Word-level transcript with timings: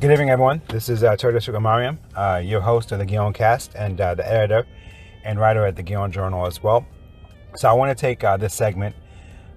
Good 0.00 0.12
evening, 0.12 0.30
everyone. 0.30 0.62
This 0.68 0.88
is 0.88 1.02
uh, 1.02 1.16
Turtle 1.16 1.40
Sugar 1.40 1.58
Mariam, 1.58 1.98
uh, 2.14 2.40
your 2.44 2.60
host 2.60 2.92
of 2.92 3.00
the 3.00 3.04
Ghion 3.04 3.34
Cast 3.34 3.74
and 3.74 4.00
uh, 4.00 4.14
the 4.14 4.24
editor 4.24 4.64
and 5.24 5.40
writer 5.40 5.66
at 5.66 5.74
the 5.74 5.82
Ghion 5.82 6.12
Journal 6.12 6.46
as 6.46 6.62
well. 6.62 6.86
So 7.56 7.68
I 7.68 7.72
want 7.72 7.90
to 7.90 8.00
take 8.00 8.22
uh, 8.22 8.36
this 8.36 8.54
segment 8.54 8.94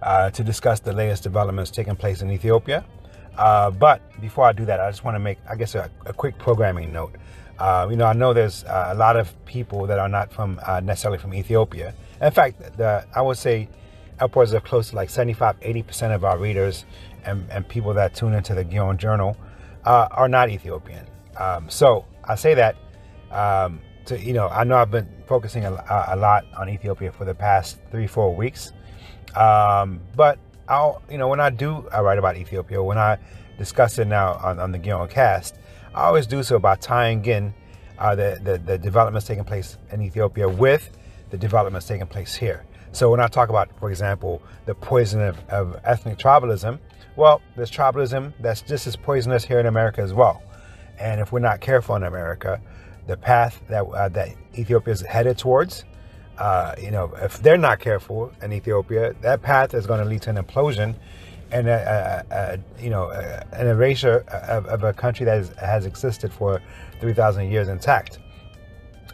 uh, 0.02 0.32
to 0.32 0.44
discuss 0.44 0.80
the 0.80 0.94
latest 0.94 1.22
developments 1.22 1.70
taking 1.70 1.96
place 1.96 2.24
in 2.24 2.32
Ethiopia. 2.32 2.84
Uh, 3.38 3.70
but 3.70 4.02
before 4.20 4.46
I 4.46 4.52
do 4.52 4.66
that, 4.66 4.80
I 4.80 4.90
just 4.90 5.04
want 5.04 5.14
to 5.14 5.20
make, 5.20 5.38
I 5.48 5.54
guess, 5.54 5.76
a, 5.76 5.92
a 6.08 6.14
quick 6.14 6.40
programming 6.40 6.92
note. 6.92 7.14
You 7.92 7.96
know, 7.96 8.06
I 8.06 8.14
know 8.14 8.34
there's 8.34 8.64
a 8.64 8.96
lot 8.96 9.18
of 9.18 9.32
people 9.46 9.86
that 9.86 10.00
are 10.00 10.10
not 10.10 10.34
from 10.34 10.60
necessarily 10.82 11.20
from 11.20 11.36
Ethiopia. 11.36 11.94
In 12.20 12.32
fact, 12.32 12.78
the, 12.78 13.06
I 13.14 13.22
would 13.22 13.38
say 13.38 13.70
upwards 14.20 14.54
of 14.54 14.64
close 14.64 14.90
to 14.90 14.96
like 14.96 15.12
75, 15.12 15.60
80% 15.60 16.16
of 16.16 16.26
our 16.26 16.40
readers 16.40 16.86
and, 17.26 17.48
and 17.52 17.68
people 17.68 17.94
that 17.94 18.16
tune 18.16 18.34
into 18.34 18.56
the 18.56 18.66
Ghion 18.66 18.98
Journal 18.98 19.38
uh, 19.86 20.08
are 20.12 20.28
not 20.28 20.50
Ethiopian. 20.50 21.06
Um, 21.38 21.70
so 21.70 22.06
I 22.24 22.36
say 22.36 22.54
that 22.56 22.76
um, 23.32 23.80
to, 24.06 24.20
you 24.20 24.34
know, 24.34 24.48
I 24.48 24.64
know 24.64 24.76
I've 24.76 24.92
been 24.92 25.08
focusing 25.28 25.66
a, 25.66 25.72
a, 26.10 26.16
lot 26.16 26.46
on 26.58 26.70
Ethiopia 26.70 27.12
for 27.12 27.26
the 27.26 27.34
past 27.34 27.80
three, 27.92 28.08
four 28.08 28.36
weeks. 28.36 28.74
Um, 29.36 30.02
but 30.16 30.38
I'll, 30.68 31.02
you 31.10 31.18
know, 31.18 31.28
when 31.28 31.40
I 31.40 31.50
do 31.50 31.88
I 31.92 32.02
write 32.02 32.18
about 32.18 32.36
Ethiopia, 32.36 32.84
when 32.84 32.98
I 32.98 33.18
discuss 33.58 33.98
it 34.00 34.08
now 34.08 34.34
on, 34.44 34.60
on 34.60 34.72
the 34.72 34.80
Ghion 34.80 35.10
cast, 35.10 35.56
I 35.96 36.04
always 36.04 36.28
do 36.28 36.44
so 36.44 36.60
by 36.60 36.76
tying 36.76 37.26
in 37.26 37.54
uh, 37.98 38.16
the, 38.16 38.40
the, 38.44 38.58
the 38.58 38.78
developments 38.78 39.28
taking 39.28 39.44
place 39.44 39.78
in 39.92 40.02
Ethiopia 40.02 40.50
with 40.50 40.90
the 41.30 41.38
developments 41.38 41.88
taking 41.88 42.08
place 42.08 42.36
here. 42.36 42.66
So 42.92 43.10
when 43.10 43.20
I 43.20 43.28
talk 43.28 43.50
about, 43.50 43.70
for 43.80 43.90
example, 43.90 44.42
the 44.66 44.76
poison 44.76 45.22
of, 45.22 45.38
of 45.50 45.80
ethnic 45.84 46.18
tribalism, 46.18 46.80
well, 47.16 47.42
there's 47.56 47.72
tribalism 47.72 48.34
that's 48.40 48.62
just 48.62 48.88
as 48.88 48.96
poisonous 48.96 49.46
here 49.46 49.60
in 49.60 49.66
America 49.66 50.02
as 50.02 50.14
well. 50.14 50.44
And 51.00 51.22
if 51.22 51.32
we're 51.32 51.40
not 51.40 51.62
careful 51.62 51.96
in 51.96 52.04
America, 52.04 52.62
the 53.08 53.18
path 53.18 53.62
that 53.70 53.84
uh, 53.84 54.10
that 54.10 54.30
Ethiopia 54.58 54.94
is 54.94 55.02
headed 55.02 55.38
towards, 55.38 55.86
uh, 56.38 56.76
you 56.82 56.92
know, 56.92 57.12
if 57.22 57.42
they're 57.42 57.58
not 57.58 57.80
careful 57.80 58.32
in 58.42 58.54
Ethiopia, 58.54 59.14
that 59.22 59.42
path 59.42 59.74
is 59.74 59.86
going 59.88 60.00
to 60.00 60.06
lead 60.06 60.22
to 60.24 60.30
an 60.30 60.38
implosion 60.38 60.96
and 61.52 61.68
a, 61.68 62.26
a, 62.32 62.36
a 62.36 62.84
you 62.84 62.90
know 62.90 63.10
an 63.52 63.68
erasure 63.68 64.20
of, 64.48 64.66
of, 64.68 64.84
a 64.84 64.94
country 64.94 65.26
that 65.26 65.38
is, 65.38 65.50
has 65.60 65.86
existed 65.86 66.32
for 66.32 66.62
3,000 67.00 67.52
years 67.52 67.68
intact. 67.68 68.20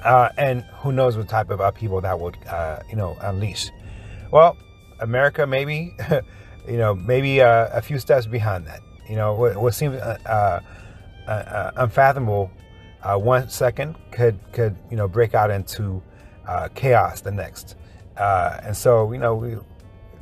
Uh, 0.04 0.30
and 0.38 0.64
who 0.80 0.92
knows 0.92 1.18
what 1.18 1.28
type 1.28 1.50
of 1.50 1.60
upheaval 1.60 2.02
that 2.02 2.20
would, 2.20 2.38
uh, 2.48 2.80
you 2.90 2.96
know, 2.96 3.18
unleash. 3.22 3.70
Well, 4.32 4.58
America 5.00 5.48
maybe, 5.48 5.96
you 6.68 6.78
know, 6.78 6.96
maybe 6.96 7.42
uh, 7.42 7.70
a 7.72 7.82
few 7.82 8.00
steps 8.00 8.26
behind 8.26 8.68
that. 8.68 8.82
You 9.10 9.16
know, 9.16 9.34
what, 9.36 9.58
what 9.58 9.74
seems 9.74 9.96
uh, 9.96 10.62
uh, 11.28 11.32
uh, 11.32 11.72
unfathomable 11.78 12.52
one 13.04 13.48
second 13.48 13.96
could 14.12 14.38
could 14.52 14.76
you 14.92 14.98
know 14.98 15.08
break 15.08 15.34
out 15.34 15.50
into 15.50 16.04
chaos 16.76 17.22
the 17.22 17.32
next. 17.32 17.76
and 18.18 18.76
so, 18.76 19.14
you 19.14 19.18
know, 19.18 19.36
we, 19.36 19.56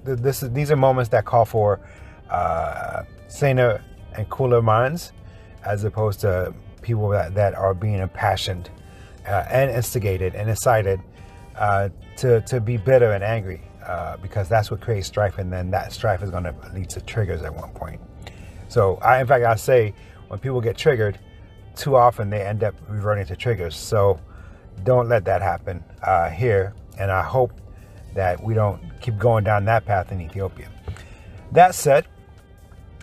this 0.04 0.44
is, 0.44 0.52
these 0.52 0.70
are 0.72 0.76
moments 0.76 1.10
that 1.10 1.26
call 1.26 1.46
for 1.46 1.80
saner 3.28 3.84
and 4.14 4.30
cooler 4.30 4.62
minds, 4.62 5.14
as 5.64 5.84
opposed 5.84 6.20
to 6.22 6.54
people 6.84 7.10
that, 7.10 7.34
that 7.34 7.56
are 7.56 7.74
being 7.74 7.96
impassioned 7.96 8.70
uh, 9.28 9.46
and 9.50 9.72
instigated 9.72 10.36
and 10.36 10.50
incited 10.50 11.00
uh, 11.58 11.90
to, 12.18 12.42
to 12.42 12.60
be 12.60 12.78
bitter 12.78 13.14
and 13.14 13.24
angry 13.24 13.62
uh, 13.86 14.18
because 14.18 14.50
that's 14.50 14.72
what 14.72 14.82
creates 14.82 15.08
strife, 15.08 15.38
and 15.38 15.52
then 15.52 15.70
that 15.72 15.94
strife 15.94 16.24
is 16.24 16.32
going 16.32 16.44
to 16.44 16.56
lead 16.74 16.90
to 16.90 17.02
triggers 17.02 17.42
at 17.44 17.54
one 17.54 17.70
point. 17.72 18.02
So, 18.68 18.96
I, 18.98 19.22
in 19.22 19.28
fact, 19.28 19.46
I 19.46 19.56
say 19.56 19.94
when 20.28 20.40
people 20.40 20.60
get 20.60 20.76
triggered, 20.76 21.20
too 21.76 21.96
often 21.96 22.30
they 22.30 22.42
end 22.42 22.64
up 22.64 22.74
reverting 22.88 23.26
to 23.28 23.36
triggers. 23.36 23.76
So, 23.76 24.20
don't 24.84 25.08
let 25.08 25.24
that 25.26 25.42
happen 25.42 25.84
uh, 26.02 26.30
here, 26.30 26.74
and 26.98 27.12
I 27.12 27.22
hope 27.22 27.54
that 28.16 28.44
we 28.44 28.54
don't 28.54 28.82
keep 29.02 29.18
going 29.18 29.44
down 29.44 29.66
that 29.66 29.86
path 29.86 30.12
in 30.12 30.20
Ethiopia. 30.20 30.70
That 31.52 31.76
said, 31.76 32.08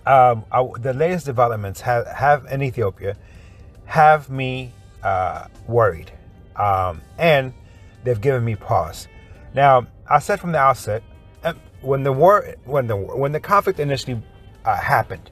um, 0.04 0.44
I, 0.50 0.66
the 0.80 0.92
latest 0.92 1.26
developments 1.26 1.80
have, 1.82 2.06
have 2.08 2.46
in 2.46 2.62
Ethiopia 2.62 3.16
have 3.84 4.30
me 4.30 4.72
uh, 5.02 5.46
worried, 5.68 6.12
um, 6.56 7.00
and 7.18 7.52
they've 8.04 8.20
given 8.20 8.44
me 8.44 8.56
pause. 8.56 9.08
Now, 9.54 9.86
I 10.08 10.18
said 10.18 10.40
from 10.40 10.52
the 10.52 10.58
outset, 10.58 11.02
uh, 11.44 11.54
when 11.80 12.02
the 12.02 12.12
war, 12.12 12.54
when 12.64 12.86
the 12.86 12.96
when 12.96 13.32
the 13.32 13.40
conflict 13.40 13.80
initially 13.80 14.22
uh, 14.64 14.76
happened, 14.76 15.30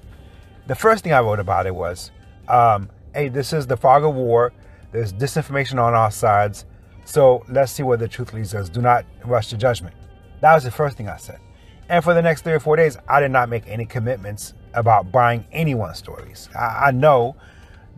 the 0.66 0.74
first 0.74 1.04
thing 1.04 1.12
I 1.12 1.20
wrote 1.20 1.40
about 1.40 1.66
it 1.66 1.74
was, 1.74 2.10
um, 2.48 2.90
"Hey, 3.14 3.28
this 3.28 3.52
is 3.52 3.66
the 3.66 3.76
fog 3.76 4.04
of 4.04 4.14
war. 4.14 4.52
There's 4.92 5.12
disinformation 5.12 5.80
on 5.80 5.94
all 5.94 6.10
sides. 6.10 6.64
So 7.04 7.44
let's 7.48 7.72
see 7.72 7.82
where 7.82 7.96
the 7.96 8.08
truth 8.08 8.32
leads 8.32 8.54
us. 8.54 8.68
Do 8.68 8.80
not 8.80 9.04
rush 9.24 9.48
to 9.48 9.56
judgment." 9.56 9.94
That 10.40 10.54
was 10.54 10.64
the 10.64 10.70
first 10.70 10.96
thing 10.96 11.08
I 11.08 11.16
said. 11.16 11.38
And 11.88 12.02
for 12.04 12.14
the 12.14 12.22
next 12.22 12.42
three 12.42 12.52
or 12.52 12.60
four 12.60 12.76
days, 12.76 12.96
I 13.08 13.20
did 13.20 13.30
not 13.30 13.48
make 13.48 13.66
any 13.66 13.84
commitments 13.84 14.54
about 14.74 15.10
buying 15.10 15.44
anyone's 15.52 15.98
stories. 15.98 16.48
I, 16.54 16.86
I 16.86 16.90
know 16.92 17.36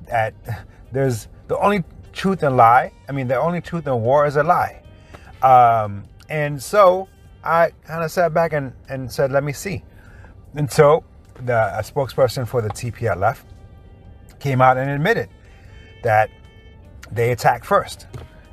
that 0.07 0.35
there's 0.93 1.29
the 1.49 1.59
only 1.59 1.85
truth 2.13 2.43
and 2.43 2.57
lie. 2.57 2.93
I 3.09 3.13
mean, 3.13 3.29
the 3.29 3.41
only 3.41 3.61
truth 3.61 3.87
in 3.87 4.01
war 4.03 4.27
is 4.27 4.37
a 4.37 4.43
lie. 4.43 4.83
Um, 5.43 6.05
and 6.29 6.63
so 6.63 7.09
I 7.45 7.73
kind 7.85 8.05
of 8.05 8.11
sat 8.11 8.33
back 8.33 8.53
and, 8.53 8.73
and 8.89 9.11
said, 9.11 9.33
let 9.33 9.45
me 9.45 9.53
see. 9.53 9.83
And 10.55 10.71
so 10.71 11.05
the 11.45 11.79
a 11.79 11.83
spokesperson 11.83 12.47
for 12.47 12.63
the 12.63 12.69
TPLF 12.69 13.41
came 14.39 14.61
out 14.61 14.77
and 14.77 14.91
admitted 14.91 15.29
that 16.03 16.31
they 17.11 17.33
attacked 17.33 17.67
first. 17.67 18.07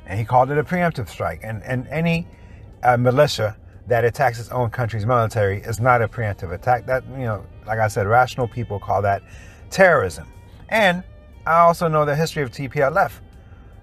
And 0.06 0.18
he 0.18 0.24
called 0.24 0.50
it 0.50 0.58
a 0.58 0.64
preemptive 0.64 1.08
strike. 1.08 1.40
And, 1.44 1.62
and 1.62 1.86
any 1.88 2.26
uh, 2.82 2.96
militia 2.96 3.56
that 3.86 4.04
attacks 4.04 4.38
its 4.38 4.50
own 4.50 4.70
country's 4.70 5.06
military 5.06 5.60
is 5.62 5.80
not 5.80 6.02
a 6.02 6.08
preemptive 6.08 6.52
attack. 6.52 6.86
That, 6.86 7.04
you 7.12 7.24
know, 7.24 7.44
like 7.66 7.78
I 7.78 7.88
said, 7.88 8.06
rational 8.06 8.48
people 8.48 8.78
call 8.78 9.02
that 9.02 9.22
terrorism. 9.70 10.26
And 10.68 11.02
I 11.46 11.58
also 11.60 11.88
know 11.88 12.04
the 12.04 12.14
history 12.14 12.42
of 12.42 12.50
TPLF. 12.50 13.12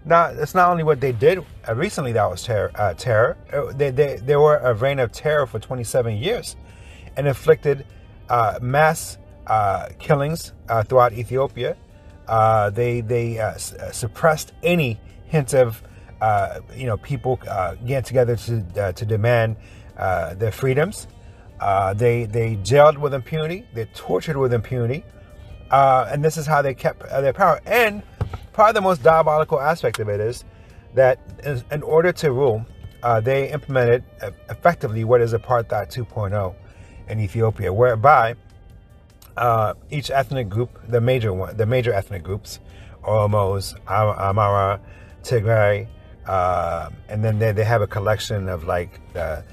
Now, 0.07 0.27
it's 0.27 0.55
not 0.55 0.69
only 0.69 0.83
what 0.83 1.01
they 1.01 1.11
did 1.11 1.45
uh, 1.67 1.75
recently 1.75 2.13
that 2.13 2.29
was 2.29 2.47
uh, 2.47 2.93
terror. 2.97 3.37
Uh, 3.51 3.73
they, 3.73 3.91
they, 3.91 4.15
they 4.15 4.37
were 4.37 4.55
a 4.57 4.73
reign 4.73 4.99
of 4.99 5.11
terror 5.11 5.45
for 5.45 5.59
27 5.59 6.15
years 6.15 6.55
and 7.17 7.27
inflicted 7.27 7.85
uh, 8.29 8.57
mass 8.61 9.17
uh, 9.47 9.89
killings 9.99 10.53
uh, 10.69 10.83
throughout 10.83 11.11
Ethiopia. 11.11 11.75
Uh, 12.27 12.69
they 12.69 12.99
they 13.01 13.39
uh, 13.39 13.55
suppressed 13.57 14.51
any 14.63 14.99
hint 15.27 15.53
of 15.53 15.81
you 16.75 16.85
know 16.85 16.97
people 16.97 17.37
getting 17.85 18.03
together 18.03 18.35
to 18.35 18.93
to 18.93 19.05
demand 19.05 19.55
their 19.95 20.51
freedoms. 20.51 21.07
they 21.95 22.25
they 22.25 22.55
jailed 22.63 22.97
with 22.97 23.13
impunity. 23.13 23.65
They 23.73 23.85
tortured 23.93 24.37
with 24.37 24.53
impunity. 24.53 25.05
And 25.71 26.23
this 26.23 26.35
is 26.37 26.45
how 26.45 26.61
they 26.61 26.73
kept 26.73 26.99
their 27.09 27.33
power. 27.33 27.61
And 27.65 28.03
probably 28.57 28.73
the 28.73 28.81
most 28.81 29.03
diabolical 29.03 29.61
aspect 29.61 29.99
of 29.99 30.09
it 30.09 30.19
is 30.19 30.43
that 30.95 31.19
in 31.69 31.83
order 31.83 32.11
to 32.11 32.31
rule, 32.31 32.65
uh, 33.03 33.21
they 33.21 33.51
implemented 33.51 34.03
effectively 34.49 35.03
what 35.03 35.21
is 35.21 35.31
apartheid 35.31 35.93
2.0 35.93 36.55
in 37.07 37.19
Ethiopia, 37.19 37.71
whereby 37.71 38.33
uh, 39.37 39.75
each 39.91 40.09
ethnic 40.09 40.49
group, 40.49 40.71
the 40.87 40.99
major 40.99 41.31
one, 41.33 41.55
the 41.55 41.67
major 41.67 41.93
ethnic 41.93 42.23
groups, 42.23 42.59
Oromos, 43.03 43.75
Amara, 43.87 44.81
Tigray, 45.21 45.87
uh, 46.25 46.89
and 47.09 47.23
then 47.23 47.37
they, 47.37 47.51
they 47.51 47.63
have 47.63 47.83
a 47.83 47.87
collection 47.87 48.49
of 48.49 48.63
like 48.63 48.99
the, 49.13 49.43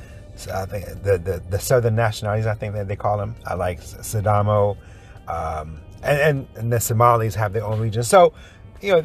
I 0.51 0.65
think 0.65 0.87
the, 1.03 1.19
the, 1.19 1.43
the 1.51 1.59
southern 1.59 1.95
nationalities, 1.95 2.47
I 2.47 2.55
think 2.55 2.73
that 2.73 2.89
they 2.89 2.97
call 2.97 3.19
them, 3.19 3.37
I 3.45 3.53
like 3.53 3.83
Sidamo, 3.83 4.79
um, 5.29 5.79
and, 6.03 6.21
and, 6.21 6.49
and 6.57 6.73
the 6.73 6.81
Somalis 6.81 7.35
have 7.35 7.53
their 7.53 7.65
own 7.65 7.81
region. 7.81 8.03
So, 8.03 8.33
you 8.81 8.93
know, 8.93 9.05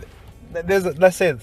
there's 0.51 0.85
let's 0.97 1.17
say 1.17 1.37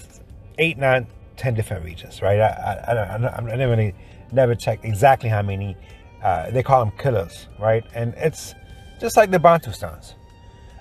eight, 0.57 0.77
nine, 0.77 1.07
ten 1.35 1.53
different 1.53 1.85
regions, 1.85 2.21
right? 2.21 2.39
I 2.39 2.47
I, 2.47 2.93
I, 2.93 3.15
I, 3.15 3.37
I 3.37 3.55
never 3.55 3.71
really, 3.71 3.95
never 4.31 4.55
checked 4.55 4.85
exactly 4.85 5.29
how 5.29 5.41
many. 5.41 5.75
Uh, 6.23 6.49
they 6.49 6.63
call 6.63 6.83
them 6.83 6.93
kilils, 6.97 7.45
right? 7.59 7.83
And 7.93 8.13
it's 8.17 8.55
just 8.99 9.15
like 9.17 9.29
the 9.29 9.37
Bantustans. 9.37 10.15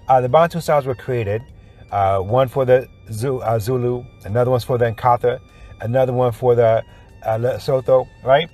Uh, 0.09 0.21
the 0.21 0.29
Bantu 0.29 0.59
Bantustans 0.59 0.87
were 0.87 0.95
created, 0.95 1.43
uh, 1.91 2.21
one 2.21 2.49
for 2.49 2.65
the 2.65 2.89
uh, 3.43 3.59
Zulu, 3.59 4.05
another 4.25 4.51
one's 4.51 4.65
for 4.65 4.79
the 4.79 4.91
Nkatha, 4.91 5.41
another 5.81 6.13
one 6.13 6.33
for 6.33 6.55
the 6.55 6.83
uh, 7.25 7.39
Lesotho, 7.39 8.09
right? 8.25 8.49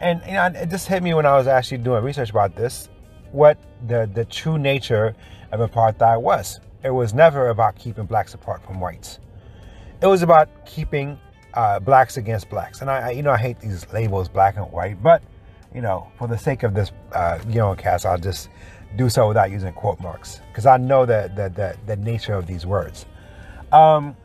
And 0.00 0.22
you 0.26 0.32
know, 0.32 0.46
it 0.46 0.70
just 0.70 0.86
hit 0.86 1.02
me 1.02 1.14
when 1.14 1.26
I 1.26 1.36
was 1.36 1.46
actually 1.46 1.78
doing 1.78 2.04
research 2.04 2.30
about 2.30 2.54
this, 2.54 2.88
what 3.32 3.58
the 3.86 4.10
the 4.12 4.24
true 4.24 4.58
nature 4.58 5.14
of 5.52 5.60
apartheid 5.60 6.20
was. 6.20 6.60
It 6.82 6.90
was 6.90 7.12
never 7.12 7.48
about 7.48 7.76
keeping 7.76 8.06
blacks 8.06 8.34
apart 8.34 8.64
from 8.64 8.80
whites. 8.80 9.18
It 10.02 10.06
was 10.06 10.22
about 10.22 10.64
keeping 10.64 11.18
uh, 11.54 11.78
blacks 11.80 12.16
against 12.16 12.48
blacks. 12.48 12.80
And 12.80 12.90
I, 12.90 13.08
I, 13.08 13.10
you 13.10 13.22
know, 13.22 13.32
I 13.32 13.36
hate 13.36 13.60
these 13.60 13.90
labels, 13.92 14.28
black 14.28 14.56
and 14.56 14.70
white, 14.72 15.02
but 15.02 15.22
you 15.74 15.80
know, 15.80 16.10
for 16.18 16.26
the 16.26 16.38
sake 16.38 16.62
of 16.62 16.74
this 16.74 16.90
uh, 17.12 17.38
know, 17.46 17.74
cast, 17.74 18.06
I'll 18.06 18.18
just 18.18 18.48
do 18.96 19.08
so 19.08 19.28
without 19.28 19.50
using 19.50 19.72
quote 19.72 20.00
marks 20.00 20.40
because 20.48 20.66
I 20.66 20.76
know 20.76 21.06
the, 21.06 21.30
the, 21.34 21.48
the, 21.48 21.76
the, 21.86 21.96
nature 21.96 22.34
of 22.34 22.46
these 22.46 22.66
words. 22.66 23.06
Um, 23.72 24.16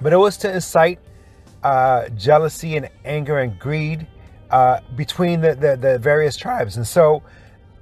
but 0.00 0.12
it 0.12 0.16
was 0.16 0.36
to 0.38 0.52
incite 0.52 0.98
uh, 1.62 2.08
jealousy 2.10 2.76
and 2.76 2.88
anger 3.04 3.38
and 3.38 3.58
greed 3.58 4.06
uh, 4.50 4.80
between 4.96 5.40
the, 5.40 5.54
the, 5.54 5.76
the, 5.76 5.98
various 5.98 6.36
tribes. 6.36 6.76
And 6.76 6.86
so, 6.86 7.22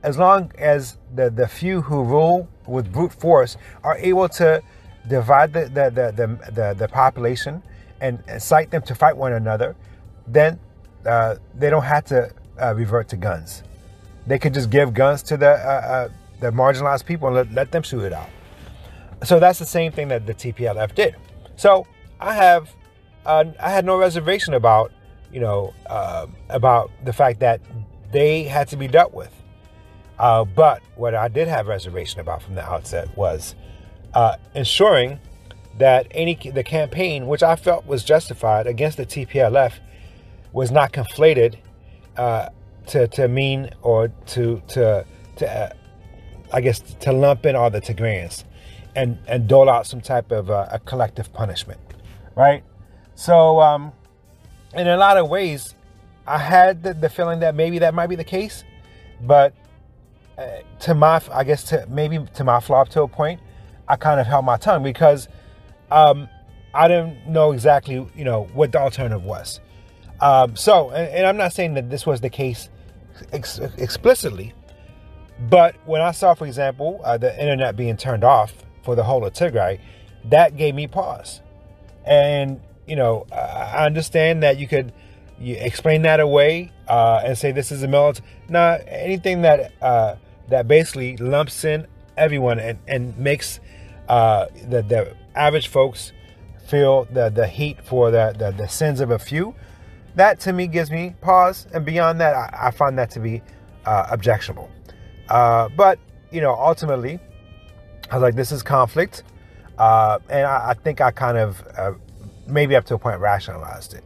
as 0.03 0.19
long 0.19 0.53
as 0.59 0.99
the, 1.15 1.31
the 1.31 1.49
few 1.49 1.81
who 1.81 2.03
rule 2.03 2.49
with 2.67 2.93
brute 2.93 3.13
force 3.13 3.57
are 3.83 3.97
able 3.99 4.29
to 4.29 4.63
divide 5.09 5.53
the, 5.53 5.65
the, 5.65 5.91
the, 5.91 6.53
the, 6.53 6.75
the 6.79 6.89
population 6.89 7.63
and 8.01 8.23
incite 8.29 8.71
them 8.71 8.83
to 8.83 8.95
fight 8.95 9.17
one 9.17 9.33
another, 9.33 9.77
then 10.27 10.59
uh, 11.07 11.37
they 11.55 11.71
don't 11.71 11.85
have 11.85 12.05
to 12.07 12.33
uh, 12.61 12.75
revert 12.75 13.09
to 13.09 13.17
guns. 13.17 13.63
They 14.27 14.39
could 14.39 14.55
just 14.55 14.71
give 14.71 14.95
guns 14.95 15.23
to 15.25 15.37
the 15.37 15.51
uh, 15.51 15.53
uh, 15.53 16.09
the 16.41 16.51
marginalized 16.51 17.07
people 17.07 17.29
and 17.29 17.37
let, 17.37 17.53
let 17.53 17.73
them 17.73 17.83
shoot 17.83 18.03
it 18.03 18.13
out. 18.13 18.29
So 19.25 19.39
that's 19.39 19.59
the 19.59 19.67
same 19.67 19.93
thing 19.93 20.09
that 20.09 20.27
the 20.27 20.35
TPLF 20.35 20.95
did. 20.95 21.17
So 21.57 21.87
I 22.21 22.35
have 22.35 22.71
uh, 23.25 23.45
I 23.61 23.71
had 23.71 23.85
no 23.85 23.99
reservation 23.99 24.55
about 24.55 24.93
you 25.33 25.41
know 25.41 25.75
uh, 25.87 26.27
about 26.49 26.91
the 27.05 27.13
fact 27.13 27.41
that 27.41 27.61
they 28.13 28.45
had 28.45 28.69
to 28.69 28.77
be 28.77 28.87
dealt 28.87 29.13
with. 29.13 29.33
Uh, 30.23 30.45
but 30.45 30.81
what 30.95 31.17
I 31.17 31.27
did 31.27 31.49
have 31.49 31.67
reservation 31.67 32.21
about 32.21 32.43
from 32.43 32.55
the 32.55 32.63
outset 32.63 33.15
was 33.17 33.57
uh, 34.15 34.37
ensuring 34.55 35.19
that 35.79 36.07
any 36.13 36.37
the 36.37 36.63
campaign, 36.63 37.27
which 37.27 37.43
I 37.43 37.57
felt 37.57 37.87
was 37.87 38.05
justified 38.05 38.69
against 38.69 38.99
the 38.99 39.05
TPLF, 39.05 39.73
was 40.53 40.71
not 40.71 40.93
conflated 40.93 41.57
uh, 42.17 42.51
to 42.87 43.09
to 43.09 43.27
mean 43.27 43.71
or 43.83 44.13
to 44.27 44.63
to 44.69 45.05
to 45.39 45.51
uh, 45.51 45.73
I 46.53 46.61
guess 46.61 46.79
to 46.79 47.13
lump 47.13 47.45
in 47.45 47.57
all 47.57 47.71
the 47.71 47.81
Tigrayans 47.81 48.45
and 48.95 49.19
and 49.27 49.49
dole 49.49 49.69
out 49.69 49.89
some 49.89 50.01
type 50.01 50.31
of 50.31 50.53
uh, 50.53 50.69
a 50.71 50.79
collective 50.79 51.33
punishment, 51.33 51.81
right? 52.37 52.63
So, 53.17 53.61
um, 53.61 53.91
in 54.73 54.87
a 54.87 54.97
lot 54.97 55.17
of 55.17 55.29
ways, 55.29 55.75
I 56.29 56.39
had 56.39 56.85
the, 56.85 56.95
the 56.95 57.09
feeling 57.09 57.41
that 57.41 57.57
maybe 57.57 57.81
that 57.81 57.93
might 57.93 58.07
be 58.07 58.15
the 58.15 58.25
case, 58.25 58.63
but 59.21 59.53
to 60.81 60.95
my, 60.95 61.21
I 61.33 61.45
guess 61.45 61.65
to 61.65 61.87
maybe 61.89 62.19
to 62.35 62.45
my 62.45 62.61
flop 62.61 62.89
to 62.91 63.03
a 63.03 63.09
point, 63.09 63.41
I 63.89 63.97
kind 63.97 64.21
of 64.21 64.27
held 64.27 64.45
my 64.45 64.57
tongue 64.57 64.83
because 64.83 65.29
um, 65.91 66.29
I 66.75 66.89
didn't 66.89 67.29
know 67.29 67.53
exactly, 67.53 68.07
you 68.15 68.25
know, 68.25 68.45
what 68.55 68.73
the 68.73 68.79
alternative 68.79 69.25
was. 69.25 69.61
Um, 70.21 70.57
so, 70.57 70.91
and, 70.91 71.09
and, 71.09 71.27
I'm 71.27 71.37
not 71.37 71.53
saying 71.53 71.75
that 71.75 71.91
this 71.91 72.07
was 72.07 72.21
the 72.21 72.31
case 72.31 72.71
ex- 73.33 73.59
explicitly, 73.59 74.55
but 75.51 75.75
when 75.85 76.01
I 76.01 76.13
saw, 76.13 76.35
for 76.35 76.47
example, 76.47 77.01
uh, 77.03 77.19
the 77.19 77.39
internet 77.41 77.75
being 77.75 77.97
turned 77.97 78.23
off 78.23 78.55
for 78.85 78.95
the 78.95 79.03
whole 79.03 79.25
of 79.25 79.33
Tigray, 79.33 79.81
that 80.27 80.57
gave 80.57 80.77
me 80.77 80.87
pause. 80.87 81.41
And 82.05 82.61
you 82.87 82.97
know, 82.97 83.27
I 83.33 83.85
understand 83.87 84.43
that 84.43 84.59
you 84.59 84.67
could 84.67 84.93
you 85.43 85.57
explain 85.59 86.03
that 86.03 86.21
away 86.21 86.73
uh, 86.89 87.23
and 87.25 87.37
say 87.37 87.53
this 87.53 87.73
is 87.73 87.83
a 87.83 87.89
military. 87.89 88.27
Not 88.49 88.81
anything 88.87 89.43
that 89.43 89.73
uh, 89.83 90.17
that 90.49 90.69
basically 90.69 91.17
lumps 91.17 91.65
in 91.65 91.87
everyone 92.17 92.59
and, 92.59 92.79
and 92.87 93.17
makes 93.19 93.61
uh, 94.09 94.47
the 94.69 94.83
the 94.83 95.17
average 95.35 95.69
folks 95.69 96.13
feel 96.67 97.07
the 97.11 97.29
the 97.31 97.47
heat 97.47 97.85
for 97.85 98.11
the, 98.11 98.35
the, 98.39 98.51
the 98.53 98.69
sins 98.69 99.01
of 99.01 99.11
a 99.11 99.19
few 99.19 99.55
that 100.15 100.41
to 100.41 100.53
me 100.53 100.67
gives 100.67 100.91
me 100.91 101.15
pause. 101.21 101.67
And 101.73 101.85
beyond 101.85 102.21
that, 102.21 102.35
I, 102.35 102.69
I 102.69 102.71
find 102.71 102.99
that 102.99 103.11
to 103.13 103.21
be 103.21 103.43
uh, 103.85 104.07
objectionable. 104.11 104.71
Uh, 105.29 105.69
but, 105.71 105.99
you 106.31 106.41
know, 106.41 106.55
ultimately, 106.55 107.19
I 108.11 108.17
was 108.17 108.23
like, 108.23 108.35
this 108.35 108.53
is 108.53 108.63
conflict. 108.63 109.23
Uh, 109.79 110.19
and 110.29 110.47
I, 110.47 110.71
I, 110.71 110.75
think 110.75 111.01
I 111.01 111.11
kind 111.11 111.39
of, 111.39 111.63
maybe 112.47 112.77
up 112.77 112.85
to 112.87 112.95
a 112.95 112.99
point, 112.99 113.21
rationalized 113.21 113.95
it. 113.95 114.05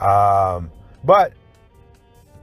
Um, 0.00 0.70
but 1.04 1.32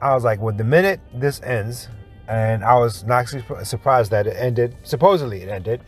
I 0.02 0.14
was 0.14 0.24
like, 0.24 0.40
well, 0.40 0.56
the 0.56 0.64
minute 0.64 1.00
this 1.14 1.42
ends, 1.42 1.90
and 2.28 2.64
I 2.64 2.78
was 2.78 3.04
not 3.04 3.28
surprised 3.64 4.12
that 4.12 4.28
it 4.28 4.36
ended, 4.38 4.76
supposedly 4.84 5.42
it 5.42 5.50
ended 5.50 5.82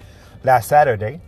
last 0.44 0.69
Saturday. 0.69 1.22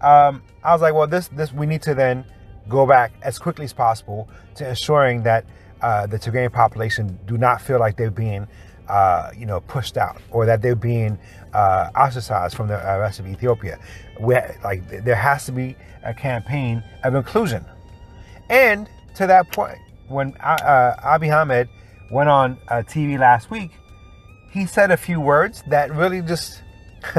Um, 0.00 0.42
I 0.64 0.72
was 0.72 0.82
like, 0.82 0.94
well, 0.94 1.06
this, 1.06 1.28
this, 1.28 1.52
we 1.52 1.66
need 1.66 1.82
to 1.82 1.94
then 1.94 2.24
go 2.68 2.86
back 2.86 3.12
as 3.22 3.38
quickly 3.38 3.64
as 3.64 3.72
possible 3.72 4.28
to 4.56 4.68
ensuring 4.68 5.22
that 5.24 5.44
uh, 5.80 6.06
the 6.06 6.18
Tigrayan 6.18 6.52
population 6.52 7.18
do 7.26 7.36
not 7.36 7.60
feel 7.60 7.78
like 7.78 7.96
they're 7.96 8.10
being, 8.10 8.46
uh, 8.88 9.30
you 9.36 9.46
know, 9.46 9.60
pushed 9.60 9.96
out 9.96 10.20
or 10.30 10.46
that 10.46 10.62
they're 10.62 10.76
being 10.76 11.18
uh, 11.52 11.90
ostracized 11.96 12.56
from 12.56 12.68
the 12.68 12.74
rest 12.74 13.18
of 13.18 13.26
Ethiopia. 13.26 13.78
Where, 14.18 14.58
like 14.62 15.04
there 15.04 15.16
has 15.16 15.44
to 15.46 15.52
be 15.52 15.76
a 16.04 16.14
campaign 16.14 16.82
of 17.04 17.14
inclusion. 17.14 17.64
And 18.48 18.88
to 19.16 19.26
that 19.26 19.50
point, 19.52 19.78
when 20.12 20.36
uh, 20.40 20.94
Abiy 21.02 21.34
Ahmed 21.34 21.68
went 22.10 22.28
on 22.28 22.58
uh, 22.68 22.82
TV 22.86 23.18
last 23.18 23.50
week, 23.50 23.70
he 24.50 24.66
said 24.66 24.90
a 24.90 24.96
few 24.96 25.20
words 25.20 25.62
that 25.68 25.90
really 25.92 26.20
just 26.20 26.62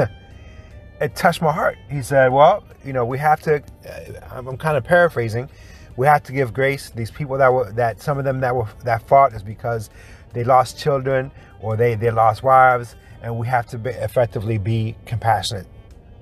it 1.00 1.16
touched 1.16 1.42
my 1.42 1.52
heart. 1.52 1.76
He 1.90 2.02
said, 2.02 2.32
"Well, 2.32 2.64
you 2.84 2.92
know, 2.92 3.04
we 3.04 3.18
have 3.18 3.40
to." 3.42 3.56
Uh, 3.56 4.20
I'm 4.30 4.56
kind 4.56 4.76
of 4.76 4.84
paraphrasing. 4.84 5.48
We 5.96 6.06
have 6.06 6.22
to 6.24 6.32
give 6.32 6.52
grace. 6.52 6.90
These 6.90 7.10
people 7.10 7.36
that 7.38 7.52
were 7.52 7.70
that 7.72 8.00
some 8.00 8.18
of 8.18 8.24
them 8.24 8.40
that 8.40 8.54
were 8.54 8.68
that 8.84 9.06
fought 9.06 9.32
is 9.32 9.42
because 9.42 9.90
they 10.32 10.44
lost 10.44 10.78
children 10.78 11.30
or 11.60 11.76
they 11.76 11.94
they 11.94 12.10
lost 12.10 12.42
wives, 12.42 12.94
and 13.22 13.36
we 13.38 13.46
have 13.48 13.66
to 13.66 13.78
be, 13.78 13.90
effectively 13.90 14.58
be 14.58 14.96
compassionate, 15.06 15.66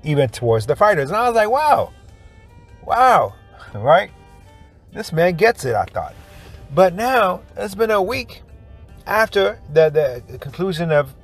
even 0.02 0.28
towards 0.28 0.66
the 0.66 0.76
fighters. 0.76 1.10
And 1.10 1.16
I 1.16 1.28
was 1.28 1.36
like, 1.36 1.50
"Wow, 1.50 1.92
wow, 2.84 3.34
right? 3.74 4.10
This 4.92 5.12
man 5.12 5.34
gets 5.34 5.64
it." 5.64 5.74
I 5.74 5.84
thought, 5.84 6.14
but 6.74 6.94
now 6.94 7.42
it's 7.56 7.74
been 7.74 7.90
a 7.90 8.02
week 8.02 8.42
after 9.06 9.60
the 9.72 10.22
the 10.28 10.38
conclusion 10.38 10.90
of 10.90 11.14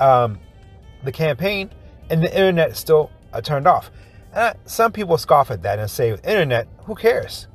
um, 0.00 0.38
the 1.04 1.12
campaign 1.12 1.70
and 2.10 2.22
the 2.22 2.30
internet 2.30 2.76
still 2.76 3.10
uh, 3.32 3.40
turned 3.40 3.66
off. 3.66 3.90
Uh, 4.34 4.52
some 4.66 4.92
people 4.92 5.16
scoff 5.16 5.50
at 5.50 5.62
that 5.62 5.78
and 5.78 5.90
say, 5.90 6.10
internet, 6.10 6.68
who 6.84 6.94
cares? 6.94 7.48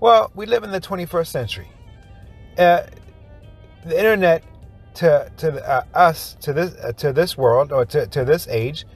Well, 0.00 0.30
we 0.34 0.46
live 0.46 0.64
in 0.64 0.70
the 0.70 0.80
21st 0.80 1.26
century. 1.26 1.68
Uh, 2.56 2.84
the 3.84 3.98
internet 3.98 4.42
to 4.94 5.30
to 5.36 5.70
uh, 5.70 5.84
us 5.94 6.36
to 6.40 6.52
this 6.52 6.74
uh, 6.82 6.92
to 6.92 7.12
this 7.12 7.36
world 7.36 7.70
or 7.70 7.84
to, 7.84 8.06
to 8.06 8.24
this 8.24 8.48
age 8.48 8.86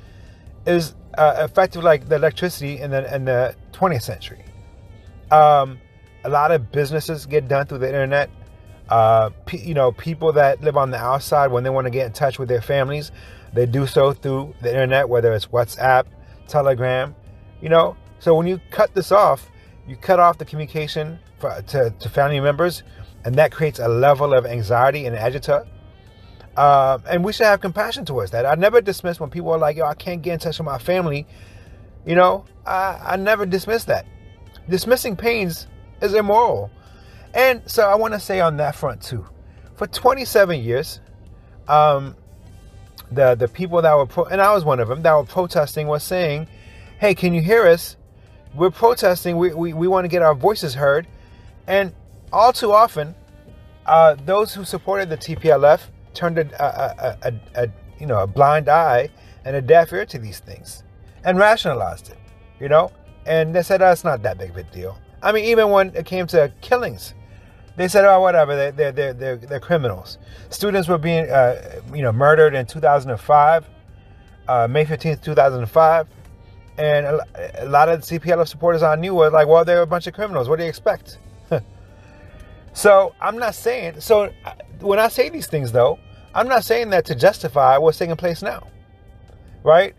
is 0.66 0.94
uh, 1.18 1.34
effective 1.38 1.84
like 1.84 2.08
the 2.08 2.16
electricity 2.16 2.78
in 2.78 2.90
the 2.90 3.14
in 3.14 3.26
the 3.26 3.54
20th 3.72 4.02
century. 4.02 4.42
Um, 5.30 5.78
a 6.24 6.28
lot 6.28 6.50
of 6.50 6.70
businesses 6.72 7.26
get 7.26 7.48
done 7.48 7.66
through 7.66 7.78
the 7.78 7.86
internet. 7.86 8.30
Uh, 8.88 9.30
you 9.52 9.74
know, 9.74 9.92
people 9.92 10.32
that 10.32 10.60
live 10.62 10.76
on 10.76 10.90
the 10.90 10.98
outside 10.98 11.48
when 11.48 11.62
they 11.62 11.70
want 11.70 11.86
to 11.86 11.90
get 11.90 12.06
in 12.06 12.12
touch 12.12 12.38
with 12.38 12.48
their 12.48 12.60
families, 12.60 13.12
they 13.52 13.66
do 13.66 13.86
so 13.86 14.12
through 14.12 14.54
the 14.62 14.68
internet, 14.68 15.08
whether 15.08 15.32
it's 15.32 15.46
WhatsApp, 15.46 16.06
Telegram, 16.48 17.14
you 17.60 17.68
know. 17.68 17.96
So 18.18 18.34
when 18.34 18.46
you 18.46 18.60
cut 18.70 18.94
this 18.94 19.12
off, 19.12 19.48
you 19.86 19.96
cut 19.96 20.18
off 20.18 20.38
the 20.38 20.44
communication 20.44 21.18
for, 21.38 21.62
to, 21.68 21.90
to 21.90 22.08
family 22.08 22.40
members, 22.40 22.82
and 23.24 23.36
that 23.36 23.52
creates 23.52 23.78
a 23.78 23.88
level 23.88 24.34
of 24.34 24.44
anxiety 24.44 25.06
and 25.06 25.16
agita. 25.16 25.66
Uh, 26.56 26.98
and 27.08 27.24
we 27.24 27.32
should 27.32 27.46
have 27.46 27.60
compassion 27.60 28.04
towards 28.04 28.32
that. 28.32 28.44
I 28.44 28.56
never 28.56 28.80
dismiss 28.80 29.20
when 29.20 29.30
people 29.30 29.52
are 29.52 29.58
like, 29.58 29.76
yo, 29.76 29.86
I 29.86 29.94
can't 29.94 30.20
get 30.20 30.34
in 30.34 30.38
touch 30.40 30.58
with 30.58 30.66
my 30.66 30.78
family. 30.78 31.26
You 32.04 32.16
know, 32.16 32.44
I, 32.66 32.98
I 33.04 33.16
never 33.16 33.46
dismiss 33.46 33.84
that. 33.84 34.04
Dismissing 34.68 35.16
pains 35.16 35.68
is 36.00 36.14
immoral. 36.14 36.70
And 37.34 37.62
so 37.66 37.88
I 37.88 37.94
want 37.94 38.14
to 38.14 38.20
say 38.20 38.40
on 38.40 38.56
that 38.58 38.74
front 38.74 39.02
too. 39.02 39.26
For 39.76 39.86
27 39.86 40.60
years, 40.60 41.00
um, 41.68 42.16
the 43.12 43.34
the 43.34 43.48
people 43.48 43.82
that 43.82 43.94
were 43.94 44.06
pro- 44.06 44.24
and 44.24 44.40
I 44.40 44.52
was 44.52 44.64
one 44.64 44.80
of 44.80 44.88
them 44.88 45.02
that 45.02 45.12
were 45.14 45.24
protesting 45.24 45.86
was 45.86 46.02
saying, 46.02 46.48
"Hey, 46.98 47.14
can 47.14 47.34
you 47.34 47.40
hear 47.40 47.66
us? 47.66 47.96
We're 48.54 48.70
protesting. 48.70 49.36
We 49.36 49.52
we, 49.54 49.72
we 49.72 49.88
want 49.88 50.04
to 50.04 50.08
get 50.08 50.22
our 50.22 50.34
voices 50.34 50.74
heard." 50.74 51.06
And 51.66 51.92
all 52.32 52.52
too 52.52 52.72
often, 52.72 53.14
uh, 53.86 54.16
those 54.24 54.54
who 54.54 54.64
supported 54.64 55.08
the 55.08 55.16
TPLF 55.16 55.82
turned 56.14 56.38
a, 56.38 56.64
a, 56.64 57.18
a, 57.22 57.64
a, 57.64 57.68
you 57.98 58.06
know 58.06 58.20
a 58.20 58.26
blind 58.26 58.68
eye 58.68 59.08
and 59.44 59.56
a 59.56 59.62
deaf 59.62 59.92
ear 59.92 60.04
to 60.06 60.18
these 60.18 60.40
things 60.40 60.82
and 61.24 61.38
rationalized 61.38 62.10
it, 62.10 62.18
you 62.60 62.68
know. 62.68 62.92
And 63.26 63.54
they 63.54 63.62
said, 63.62 63.82
"Oh, 63.82 63.90
it's 63.90 64.04
not 64.04 64.22
that 64.22 64.38
big 64.38 64.50
of 64.50 64.56
a 64.56 64.62
deal." 64.64 64.98
I 65.22 65.32
mean, 65.32 65.44
even 65.46 65.70
when 65.70 65.94
it 65.94 66.06
came 66.06 66.26
to 66.28 66.52
killings, 66.60 67.14
they 67.76 67.88
said, 67.88 68.04
"Oh, 68.04 68.20
whatever. 68.20 68.56
They're 68.56 68.72
they're 68.72 68.92
they're 68.92 69.12
they're, 69.14 69.36
they're 69.36 69.60
criminals." 69.60 70.18
Students 70.50 70.88
were 70.88 70.98
being, 70.98 71.30
uh, 71.30 71.80
you 71.94 72.02
know, 72.02 72.12
murdered 72.12 72.54
in 72.54 72.66
2005, 72.66 73.66
uh, 74.48 74.68
May 74.68 74.84
15th, 74.84 75.22
2005, 75.22 76.08
and 76.78 77.06
a, 77.06 77.66
lot 77.66 77.88
of 77.88 78.06
the 78.06 78.18
TPLF 78.18 78.48
supporters 78.48 78.82
I 78.82 78.96
knew 78.96 79.14
were 79.14 79.30
like, 79.30 79.46
"Well, 79.46 79.64
they're 79.64 79.82
a 79.82 79.86
bunch 79.86 80.06
of 80.06 80.14
criminals. 80.14 80.48
What 80.48 80.56
do 80.56 80.64
you 80.64 80.68
expect?" 80.68 81.18
So 82.72 83.14
I'm 83.20 83.38
not 83.38 83.54
saying, 83.54 84.00
so 84.00 84.32
when 84.80 84.98
I 84.98 85.08
say 85.08 85.28
these 85.28 85.46
things 85.46 85.72
though, 85.72 85.98
I'm 86.34 86.48
not 86.48 86.64
saying 86.64 86.90
that 86.90 87.04
to 87.06 87.14
justify 87.14 87.76
what's 87.78 87.98
taking 87.98 88.16
place 88.16 88.42
now, 88.42 88.66
right? 89.64 89.94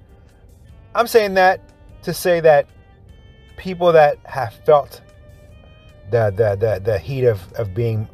I'm 0.95 1.07
saying 1.07 1.33
that 1.35 1.61
to 2.03 2.13
say 2.13 2.39
that 2.39 2.67
people 3.57 3.91
that 3.91 4.17
have 4.23 4.53
felt 4.65 5.01
the, 6.11 6.31
the, 6.35 6.55
the, 6.55 6.81
the 6.83 6.99
heat 6.99 7.25
of, 7.25 7.51
of 7.53 7.73
being 7.73 8.07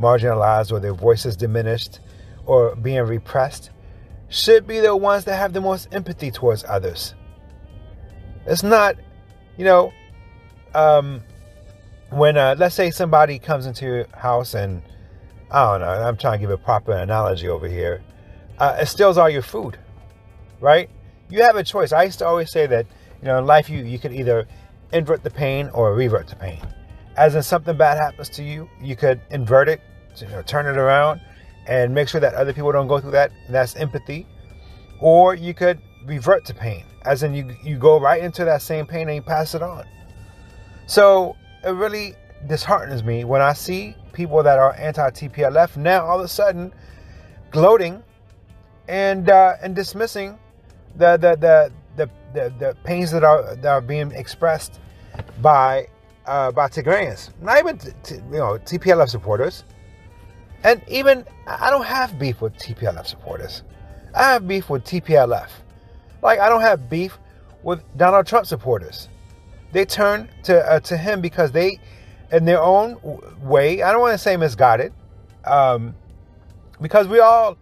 marginalized 0.00 0.72
or 0.72 0.80
their 0.80 0.94
voices 0.94 1.36
diminished 1.36 2.00
or 2.46 2.74
being 2.76 3.02
repressed 3.02 3.70
should 4.28 4.66
be 4.66 4.80
the 4.80 4.96
ones 4.96 5.24
that 5.24 5.36
have 5.36 5.52
the 5.52 5.60
most 5.60 5.88
empathy 5.92 6.30
towards 6.30 6.64
others. 6.64 7.14
It's 8.46 8.62
not, 8.62 8.96
you 9.56 9.64
know, 9.64 9.92
um, 10.74 11.22
when 12.10 12.36
uh, 12.36 12.54
let's 12.58 12.74
say 12.74 12.90
somebody 12.90 13.38
comes 13.38 13.66
into 13.66 13.84
your 13.84 14.06
house 14.16 14.54
and 14.54 14.82
I 15.50 15.72
don't 15.72 15.80
know, 15.82 15.88
I'm 15.88 16.16
trying 16.16 16.38
to 16.38 16.40
give 16.40 16.50
a 16.50 16.58
proper 16.58 16.92
analogy 16.92 17.48
over 17.48 17.68
here. 17.68 18.02
Uh, 18.58 18.78
it 18.80 18.86
steals 18.86 19.18
all 19.18 19.28
your 19.28 19.42
food, 19.42 19.78
right? 20.60 20.88
You 21.28 21.42
have 21.42 21.56
a 21.56 21.62
choice. 21.64 21.92
I 21.92 22.04
used 22.04 22.18
to 22.20 22.26
always 22.26 22.50
say 22.50 22.66
that, 22.66 22.86
you 23.20 23.28
know, 23.28 23.38
in 23.38 23.46
life 23.46 23.68
you 23.68 23.84
you 23.84 23.98
could 23.98 24.12
either 24.12 24.46
invert 24.92 25.22
the 25.22 25.30
pain 25.30 25.70
or 25.72 25.94
revert 25.94 26.28
the 26.28 26.36
pain. 26.36 26.60
As 27.16 27.34
in 27.34 27.42
something 27.42 27.76
bad 27.76 27.98
happens 27.98 28.28
to 28.30 28.42
you, 28.42 28.68
you 28.80 28.96
could 28.96 29.20
invert 29.30 29.68
it, 29.68 29.80
you 30.16 30.28
know, 30.28 30.42
turn 30.42 30.66
it 30.66 30.78
around, 30.78 31.20
and 31.66 31.94
make 31.94 32.08
sure 32.08 32.20
that 32.20 32.34
other 32.34 32.52
people 32.52 32.72
don't 32.72 32.88
go 32.88 33.00
through 33.00 33.12
that. 33.12 33.30
that's 33.48 33.76
empathy. 33.76 34.26
Or 35.00 35.34
you 35.34 35.54
could 35.54 35.80
revert 36.06 36.44
to 36.46 36.54
pain, 36.54 36.84
as 37.04 37.22
in 37.22 37.34
you 37.34 37.56
you 37.62 37.76
go 37.76 38.00
right 38.00 38.22
into 38.22 38.44
that 38.44 38.62
same 38.62 38.86
pain 38.86 39.08
and 39.08 39.16
you 39.16 39.22
pass 39.22 39.54
it 39.54 39.62
on. 39.62 39.84
So 40.86 41.36
it 41.64 41.70
really 41.70 42.14
disheartens 42.46 43.04
me 43.04 43.24
when 43.24 43.40
I 43.40 43.52
see 43.52 43.96
people 44.12 44.42
that 44.42 44.58
are 44.58 44.74
anti-TPLF 44.74 45.76
now 45.76 46.04
all 46.04 46.18
of 46.18 46.24
a 46.24 46.28
sudden 46.28 46.72
gloating 47.50 48.02
and 48.88 49.30
uh, 49.30 49.54
and 49.62 49.74
dismissing 49.74 50.38
the 50.96 51.16
the, 51.16 51.36
the 51.36 51.72
the 51.96 52.10
the 52.34 52.54
the 52.58 52.76
pains 52.84 53.10
that 53.12 53.24
are 53.24 53.54
that 53.56 53.66
are 53.66 53.80
being 53.80 54.10
expressed 54.12 54.80
by 55.40 55.86
uh, 56.26 56.52
by 56.52 56.68
Tigrayans, 56.68 57.30
not 57.40 57.58
even 57.58 57.78
t- 57.78 57.90
t- 58.02 58.14
you 58.14 58.38
know 58.38 58.58
TPLF 58.58 59.08
supporters, 59.08 59.64
and 60.64 60.82
even 60.88 61.24
I 61.46 61.70
don't 61.70 61.84
have 61.84 62.18
beef 62.18 62.40
with 62.40 62.54
TPLF 62.56 63.06
supporters. 63.06 63.62
I 64.14 64.24
have 64.32 64.46
beef 64.46 64.70
with 64.70 64.84
TPLF. 64.84 65.48
Like 66.22 66.38
I 66.38 66.48
don't 66.48 66.60
have 66.60 66.88
beef 66.88 67.18
with 67.62 67.82
Donald 67.96 68.26
Trump 68.26 68.46
supporters. 68.46 69.08
They 69.72 69.84
turn 69.84 70.28
to 70.44 70.60
uh, 70.60 70.80
to 70.80 70.96
him 70.96 71.20
because 71.20 71.50
they, 71.52 71.80
in 72.30 72.44
their 72.44 72.62
own 72.62 72.98
way, 73.40 73.82
I 73.82 73.90
don't 73.90 74.00
want 74.00 74.12
to 74.12 74.18
say 74.18 74.36
misguided, 74.36 74.92
um, 75.44 75.94
because 76.80 77.08
we 77.08 77.20
all, 77.20 77.56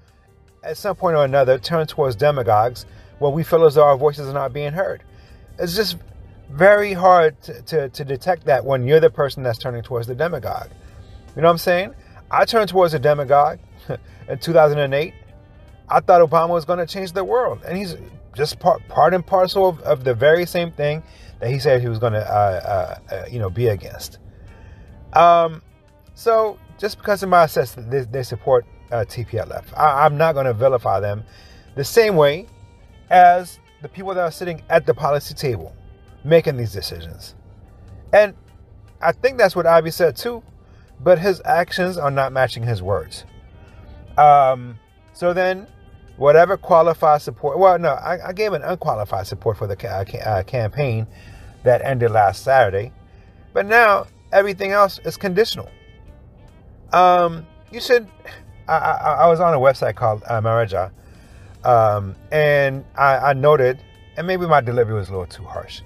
at 0.64 0.76
some 0.76 0.96
point 0.96 1.16
or 1.16 1.24
another, 1.24 1.58
turn 1.58 1.86
towards 1.86 2.16
demagogues 2.16 2.84
where 3.20 3.30
we 3.30 3.44
feel 3.44 3.64
as 3.64 3.74
though 3.74 3.84
our 3.84 3.96
voices 3.96 4.28
are 4.28 4.32
not 4.34 4.52
being 4.52 4.72
heard. 4.72 5.02
It's 5.58 5.76
just 5.76 5.96
very 6.50 6.92
hard 6.92 7.40
to, 7.42 7.62
to, 7.62 7.88
to 7.90 8.04
detect 8.04 8.44
that 8.46 8.64
when 8.64 8.86
you're 8.86 9.00
the 9.00 9.10
person 9.10 9.42
that's 9.42 9.58
turning 9.58 9.82
towards 9.82 10.06
the 10.06 10.14
demagogue. 10.14 10.68
You 11.36 11.42
know 11.42 11.48
what 11.48 11.52
I'm 11.52 11.58
saying? 11.58 11.94
I 12.30 12.44
turned 12.44 12.68
towards 12.68 12.92
a 12.94 12.98
demagogue 12.98 13.58
in 14.28 14.38
2008. 14.38 15.14
I 15.88 16.00
thought 16.00 16.28
Obama 16.28 16.50
was 16.50 16.64
going 16.64 16.78
to 16.78 16.86
change 16.86 17.12
the 17.12 17.24
world, 17.24 17.60
and 17.66 17.76
he's 17.76 17.96
just 18.34 18.58
part, 18.60 18.86
part 18.88 19.14
and 19.14 19.26
parcel 19.26 19.68
of, 19.68 19.80
of 19.80 20.04
the 20.04 20.14
very 20.14 20.46
same 20.46 20.70
thing 20.72 21.02
that 21.40 21.50
he 21.50 21.58
said 21.58 21.80
he 21.80 21.88
was 21.88 21.98
going 21.98 22.12
to, 22.12 22.20
uh, 22.20 22.98
uh, 23.10 23.14
uh, 23.14 23.24
you 23.30 23.38
know, 23.38 23.50
be 23.50 23.68
against. 23.68 24.18
Um, 25.12 25.62
so 26.14 26.58
just 26.78 26.98
because 26.98 27.20
somebody 27.20 27.50
says 27.50 27.74
they, 27.74 28.02
they 28.02 28.22
support 28.22 28.66
uh, 28.92 29.04
TPLF, 29.08 29.64
I, 29.76 30.04
I'm 30.04 30.16
not 30.16 30.34
going 30.34 30.46
to 30.46 30.54
vilify 30.54 31.00
them 31.00 31.24
the 31.74 31.84
same 31.84 32.16
way 32.16 32.46
as 33.08 33.58
the 33.82 33.88
people 33.88 34.14
that 34.14 34.22
are 34.22 34.30
sitting 34.30 34.62
at 34.68 34.86
the 34.86 34.94
policy 34.94 35.34
table 35.34 35.74
making 36.24 36.56
these 36.56 36.72
decisions. 36.72 37.34
And 38.12 38.34
I 39.00 39.12
think 39.12 39.38
that's 39.38 39.56
what 39.56 39.66
Abiy 39.66 39.92
said 39.92 40.16
too, 40.16 40.42
but 41.00 41.18
his 41.18 41.40
actions 41.44 41.96
are 41.96 42.10
not 42.10 42.32
matching 42.32 42.62
his 42.62 42.82
words. 42.82 43.24
Um, 44.18 44.78
so 45.12 45.32
then 45.32 45.66
whatever 46.16 46.58
qualified 46.58 47.22
support. 47.22 47.58
Well, 47.58 47.78
no, 47.78 47.90
I, 47.90 48.28
I 48.28 48.32
gave 48.34 48.52
an 48.52 48.62
unqualified 48.62 49.26
support 49.26 49.56
for 49.56 49.66
the 49.66 49.76
ca- 49.76 50.04
uh, 50.24 50.42
campaign 50.42 51.06
that 51.62 51.80
ended 51.82 52.10
last 52.10 52.44
Saturday, 52.44 52.92
but 53.54 53.64
now 53.64 54.06
everything 54.30 54.72
else 54.72 54.98
is 55.04 55.16
conditional. 55.16 55.68
Um, 56.92 57.46
you 57.72 57.80
should. 57.80 58.06
I, 58.68 58.76
I, 58.76 59.12
I 59.22 59.26
was 59.28 59.40
on 59.40 59.54
a 59.54 59.58
website 59.58 59.96
called 59.96 60.22
uh, 60.28 60.40
Marija, 60.40 60.92
um, 61.64 62.14
and 62.30 62.84
I, 62.96 63.16
I 63.16 63.32
noted, 63.32 63.82
and 64.16 64.26
maybe 64.26 64.46
my 64.46 64.60
delivery 64.60 64.94
was 64.94 65.08
a 65.08 65.12
little 65.12 65.26
too 65.26 65.44
harsh, 65.44 65.80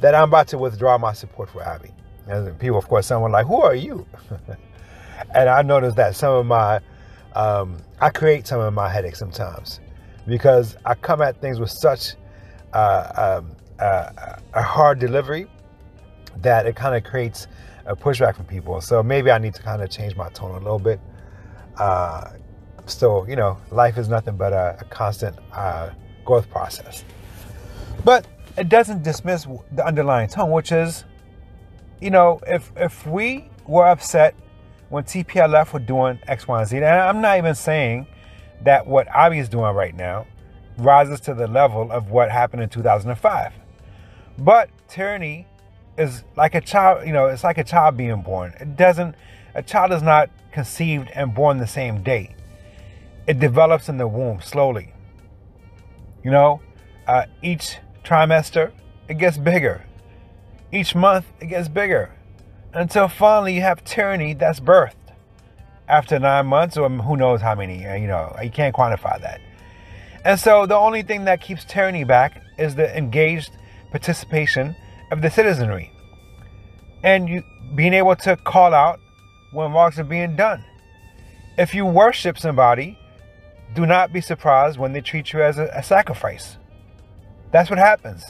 that 0.00 0.14
I'm 0.14 0.28
about 0.28 0.48
to 0.48 0.58
withdraw 0.58 0.98
my 0.98 1.12
support 1.12 1.50
for 1.50 1.60
Abiy. 1.60 1.92
And 2.26 2.58
people, 2.58 2.78
of 2.78 2.88
course, 2.88 3.06
someone 3.06 3.32
like, 3.32 3.46
"Who 3.46 3.60
are 3.60 3.74
you?" 3.74 4.06
and 5.34 5.48
I 5.48 5.62
noticed 5.62 5.96
that 5.96 6.16
some 6.16 6.34
of 6.34 6.46
my 6.46 6.80
um, 7.34 7.78
I 8.00 8.10
create 8.10 8.46
some 8.46 8.60
of 8.60 8.72
my 8.72 8.88
headaches 8.88 9.18
sometimes 9.18 9.80
because 10.26 10.76
I 10.84 10.94
come 10.94 11.20
at 11.20 11.40
things 11.40 11.58
with 11.60 11.70
such 11.70 12.14
uh, 12.72 13.40
um, 13.42 13.56
uh, 13.78 14.36
a 14.54 14.62
hard 14.62 14.98
delivery 14.98 15.46
that 16.38 16.66
it 16.66 16.76
kind 16.76 16.94
of 16.94 17.04
creates 17.04 17.46
a 17.86 17.94
pushback 17.94 18.36
from 18.36 18.46
people. 18.46 18.80
So 18.80 19.02
maybe 19.02 19.30
I 19.30 19.38
need 19.38 19.54
to 19.54 19.62
kind 19.62 19.82
of 19.82 19.90
change 19.90 20.16
my 20.16 20.28
tone 20.30 20.52
a 20.52 20.58
little 20.58 20.78
bit. 20.78 21.00
Uh, 21.76 22.30
still, 22.86 23.26
you 23.28 23.36
know, 23.36 23.58
life 23.70 23.98
is 23.98 24.08
nothing 24.08 24.36
but 24.36 24.52
a, 24.52 24.76
a 24.80 24.84
constant 24.84 25.36
uh, 25.52 25.90
growth 26.24 26.48
process. 26.50 27.04
But 28.04 28.26
it 28.56 28.68
doesn't 28.68 29.02
dismiss 29.02 29.46
the 29.72 29.84
underlying 29.84 30.28
tone, 30.28 30.50
which 30.50 30.72
is, 30.72 31.04
you 32.00 32.10
know, 32.10 32.40
if 32.46 32.72
if 32.76 33.06
we 33.06 33.48
were 33.66 33.86
upset 33.86 34.34
when 34.88 35.04
TPLF 35.04 35.72
were 35.72 35.80
doing 35.80 36.18
X, 36.28 36.46
Y, 36.46 36.58
and 36.58 36.68
Z. 36.68 36.76
And 36.76 36.86
I'm 36.86 37.20
not 37.20 37.38
even 37.38 37.54
saying 37.54 38.06
that 38.62 38.86
what 38.86 39.08
Abiy 39.08 39.40
is 39.40 39.48
doing 39.48 39.74
right 39.74 39.94
now 39.94 40.26
rises 40.78 41.20
to 41.20 41.34
the 41.34 41.46
level 41.46 41.90
of 41.90 42.10
what 42.10 42.30
happened 42.30 42.62
in 42.62 42.68
2005. 42.68 43.52
But 44.38 44.70
tyranny 44.88 45.46
is 45.96 46.24
like 46.36 46.54
a 46.54 46.60
child, 46.60 47.06
you 47.06 47.12
know, 47.12 47.26
it's 47.26 47.44
like 47.44 47.58
a 47.58 47.64
child 47.64 47.96
being 47.96 48.22
born. 48.22 48.54
It 48.60 48.76
doesn't, 48.76 49.14
a 49.54 49.62
child 49.62 49.92
is 49.92 50.02
not 50.02 50.30
conceived 50.52 51.10
and 51.14 51.34
born 51.34 51.58
the 51.58 51.66
same 51.66 52.02
day. 52.02 52.34
It 53.26 53.38
develops 53.38 53.88
in 53.88 53.96
the 53.96 54.08
womb 54.08 54.40
slowly. 54.40 54.92
You 56.22 56.30
know, 56.30 56.60
uh, 57.06 57.26
each 57.42 57.78
trimester, 58.04 58.72
it 59.08 59.14
gets 59.14 59.38
bigger. 59.38 59.84
Each 60.72 60.94
month, 60.94 61.26
it 61.40 61.46
gets 61.46 61.68
bigger. 61.68 62.10
Until 62.72 63.08
finally 63.08 63.54
you 63.54 63.60
have 63.62 63.84
tyranny 63.84 64.34
that's 64.34 64.60
birthed. 64.60 64.94
After 65.88 66.18
nine 66.18 66.46
months 66.46 66.76
or 66.76 66.88
who 66.88 67.16
knows 67.16 67.40
how 67.40 67.54
many 67.54 67.86
uh, 67.86 67.94
you 67.94 68.06
know 68.06 68.34
you 68.42 68.50
can't 68.50 68.74
quantify 68.74 69.20
that. 69.20 69.40
And 70.24 70.40
so 70.40 70.66
the 70.66 70.74
only 70.74 71.02
thing 71.02 71.26
that 71.26 71.40
keeps 71.40 71.64
tyranny 71.64 72.04
back 72.04 72.42
is 72.58 72.74
the 72.74 72.96
engaged 72.96 73.50
participation 73.90 74.74
of 75.10 75.20
the 75.20 75.30
citizenry. 75.30 75.92
And 77.02 77.28
you 77.28 77.42
being 77.74 77.92
able 77.92 78.16
to 78.16 78.36
call 78.36 78.72
out 78.72 78.98
when 79.52 79.72
wrongs 79.72 79.98
are 79.98 80.04
being 80.04 80.36
done. 80.36 80.64
If 81.58 81.74
you 81.74 81.84
worship 81.84 82.38
somebody 82.38 82.98
do 83.74 83.86
not 83.86 84.12
be 84.12 84.20
surprised 84.20 84.78
when 84.78 84.92
they 84.92 85.00
treat 85.00 85.32
you 85.32 85.42
as 85.42 85.58
a, 85.58 85.64
a 85.74 85.82
sacrifice 85.82 86.56
that's 87.54 87.70
what 87.70 87.78
happens 87.78 88.22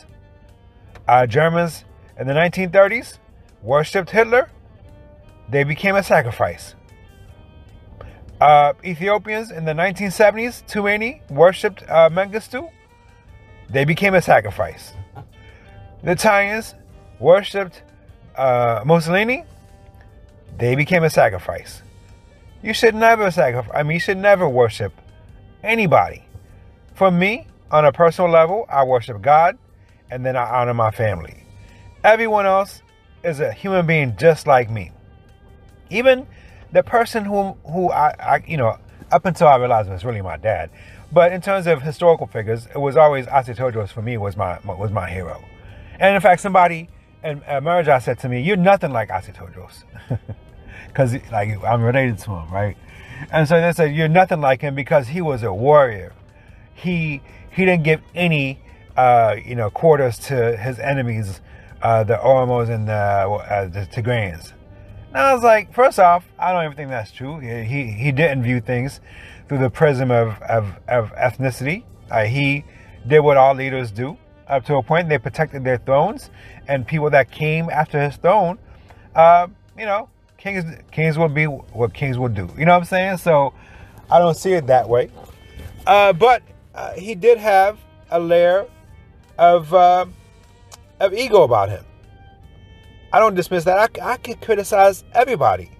uh, 1.09 1.26
germans 1.26 1.85
in 2.19 2.26
the 2.28 2.35
1930s 2.35 3.19
worshipped 3.64 4.11
Hitler, 4.11 4.50
they 5.49 5.64
became 5.64 5.97
a 5.97 6.02
sacrifice. 6.02 6.75
Uh, 8.40 8.75
Ethiopians 8.85 9.50
in 9.50 9.64
the 9.64 9.73
1970s, 9.73 10.64
Tueni, 10.66 11.28
worshipped 11.31 11.83
uh, 11.88 12.11
Mengistu, 12.11 12.71
they 13.71 13.85
became 13.85 14.14
a 14.14 14.23
sacrifice. 14.23 14.93
The 16.02 16.12
Italians 16.12 16.75
worshipped 17.19 17.83
uh, 18.37 18.83
Mussolini, 18.85 19.45
they 20.59 20.75
became 20.75 21.02
a 21.02 21.11
sacrifice. 21.11 21.83
You 22.62 22.75
should 22.75 22.95
never 22.95 23.31
sacrifice. 23.31 23.73
I 23.75 23.83
mean, 23.83 23.95
you 23.95 24.00
should 24.00 24.19
never 24.19 24.49
worship 24.49 24.93
anybody. 25.62 26.25
For 26.95 27.11
me, 27.11 27.47
on 27.71 27.85
a 27.85 27.92
personal 27.92 28.30
level, 28.30 28.66
I 28.68 28.85
worship 28.85 29.21
God, 29.23 29.59
and 30.11 30.25
then 30.25 30.37
I 30.37 30.44
honor 30.44 30.75
my 30.75 30.90
family. 30.90 31.44
Everyone 32.02 32.47
else 32.47 32.83
is 33.23 33.40
a 33.40 33.52
human 33.52 33.87
being 33.87 34.16
just 34.16 34.47
like 34.47 34.71
me. 34.71 34.92
Even 35.90 36.26
the 36.73 36.83
person 36.83 37.25
who 37.25 37.56
who 37.64 37.90
I, 37.90 38.14
I 38.18 38.42
you 38.47 38.56
know 38.56 38.78
up 39.11 39.25
until 39.25 39.49
I 39.49 39.56
realized 39.56 39.88
it 39.88 39.92
was 39.92 40.04
really 40.04 40.23
my 40.23 40.37
dad. 40.37 40.71
But 41.12 41.33
in 41.33 41.40
terms 41.40 41.66
of 41.66 41.83
historical 41.83 42.26
figures, 42.26 42.66
it 42.66 42.78
was 42.78 42.97
always 42.97 43.26
Ase 43.28 43.56
Todros 43.56 43.90
for 43.90 44.02
me 44.02 44.16
was 44.16 44.37
my 44.37 44.59
was 44.64 44.90
my 44.90 45.09
hero. 45.09 45.42
And 45.99 46.14
in 46.14 46.21
fact, 46.21 46.40
somebody 46.40 46.88
in 47.23 47.42
America 47.47 48.00
said 48.00 48.18
to 48.21 48.28
me, 48.28 48.40
"You're 48.40 48.56
nothing 48.56 48.90
like 48.90 49.11
Ase 49.11 49.28
Todros." 49.28 49.85
because 50.88 51.14
like 51.33 51.62
I'm 51.64 51.83
related 51.83 52.18
to 52.18 52.30
him, 52.30 52.50
right? 52.50 52.76
And 53.30 53.49
so 53.49 53.61
they 53.61 53.73
said 53.73 53.94
you're 53.94 54.09
nothing 54.09 54.40
like 54.40 54.61
him 54.61 54.75
because 54.75 55.09
he 55.09 55.21
was 55.21 55.42
a 55.42 55.52
warrior. 55.52 56.12
He 56.75 57.23
he 57.54 57.64
didn't 57.64 57.84
give 57.84 58.00
any 58.14 58.61
uh, 58.96 59.37
you 59.44 59.54
know 59.54 59.70
quarters 59.70 60.18
to 60.18 60.56
his 60.56 60.78
enemies, 60.78 61.40
uh, 61.82 62.04
the 62.04 62.16
Oromos 62.16 62.68
and 62.70 62.88
the, 62.88 62.92
uh, 62.92 63.68
the 63.68 63.87
Tigrayans. 63.87 64.52
And 65.08 65.18
I 65.18 65.34
was 65.34 65.44
like, 65.44 65.73
first 65.73 65.99
off, 65.99 66.25
I 66.38 66.52
don't 66.52 66.64
even 66.64 66.76
think 66.76 66.90
that's 66.90 67.12
true. 67.12 67.38
He 67.38 67.92
he 67.92 68.12
didn't 68.12 68.42
view 68.42 68.61
things 68.61 69.00
through 69.49 69.58
the 69.58 69.70
prism 69.70 70.11
of 70.11 70.40
of, 70.42 70.76
of 70.88 71.12
ethnicity. 71.12 71.84
Uh, 72.11 72.25
he 72.25 72.64
did 73.06 73.20
what 73.20 73.37
all 73.37 73.54
leaders 73.54 73.90
do 73.90 74.16
up 74.49 74.64
to 74.66 74.76
a 74.76 74.82
point. 74.82 75.08
They 75.08 75.18
protected 75.18 75.64
their 75.64 75.78
thrones, 75.78 76.30
and 76.68 76.87
people 76.87 77.11
that 77.11 77.30
came 77.30 77.70
after 77.70 78.02
his 78.02 78.16
throne, 78.16 78.58
uh, 79.14 79.49
you 79.78 79.87
know, 79.87 80.08
kings 80.37 80.64
kings 80.90 81.16
will 81.18 81.28
be 81.28 81.46
what 81.46 81.94
kings 81.94 82.18
will 82.18 82.28
do. 82.28 82.49
You 82.58 82.64
know 82.66 82.73
what 82.73 82.78
I'm 82.78 82.84
saying? 82.84 83.18
So 83.18 83.54
I 84.11 84.18
don't 84.18 84.37
see 84.37 84.52
it 84.52 84.66
that 84.66 84.88
way. 84.88 85.11
Uh, 85.87 86.12
but 86.12 86.42
uh, 86.75 86.93
he 86.93 87.14
did 87.14 87.38
have 87.38 87.78
a 88.11 88.19
layer 88.19 88.66
of 89.38 89.73
uh, 89.73 90.07
of 91.00 91.14
ego 91.14 91.43
about 91.43 91.69
him. 91.69 91.85
I 93.12 93.21
don't 93.21 93.35
dismiss 93.35 93.64
that. 93.64 93.78
I, 93.78 94.12
I 94.12 94.16
can 94.16 94.35
criticize 94.37 95.04
everybody, 95.12 95.71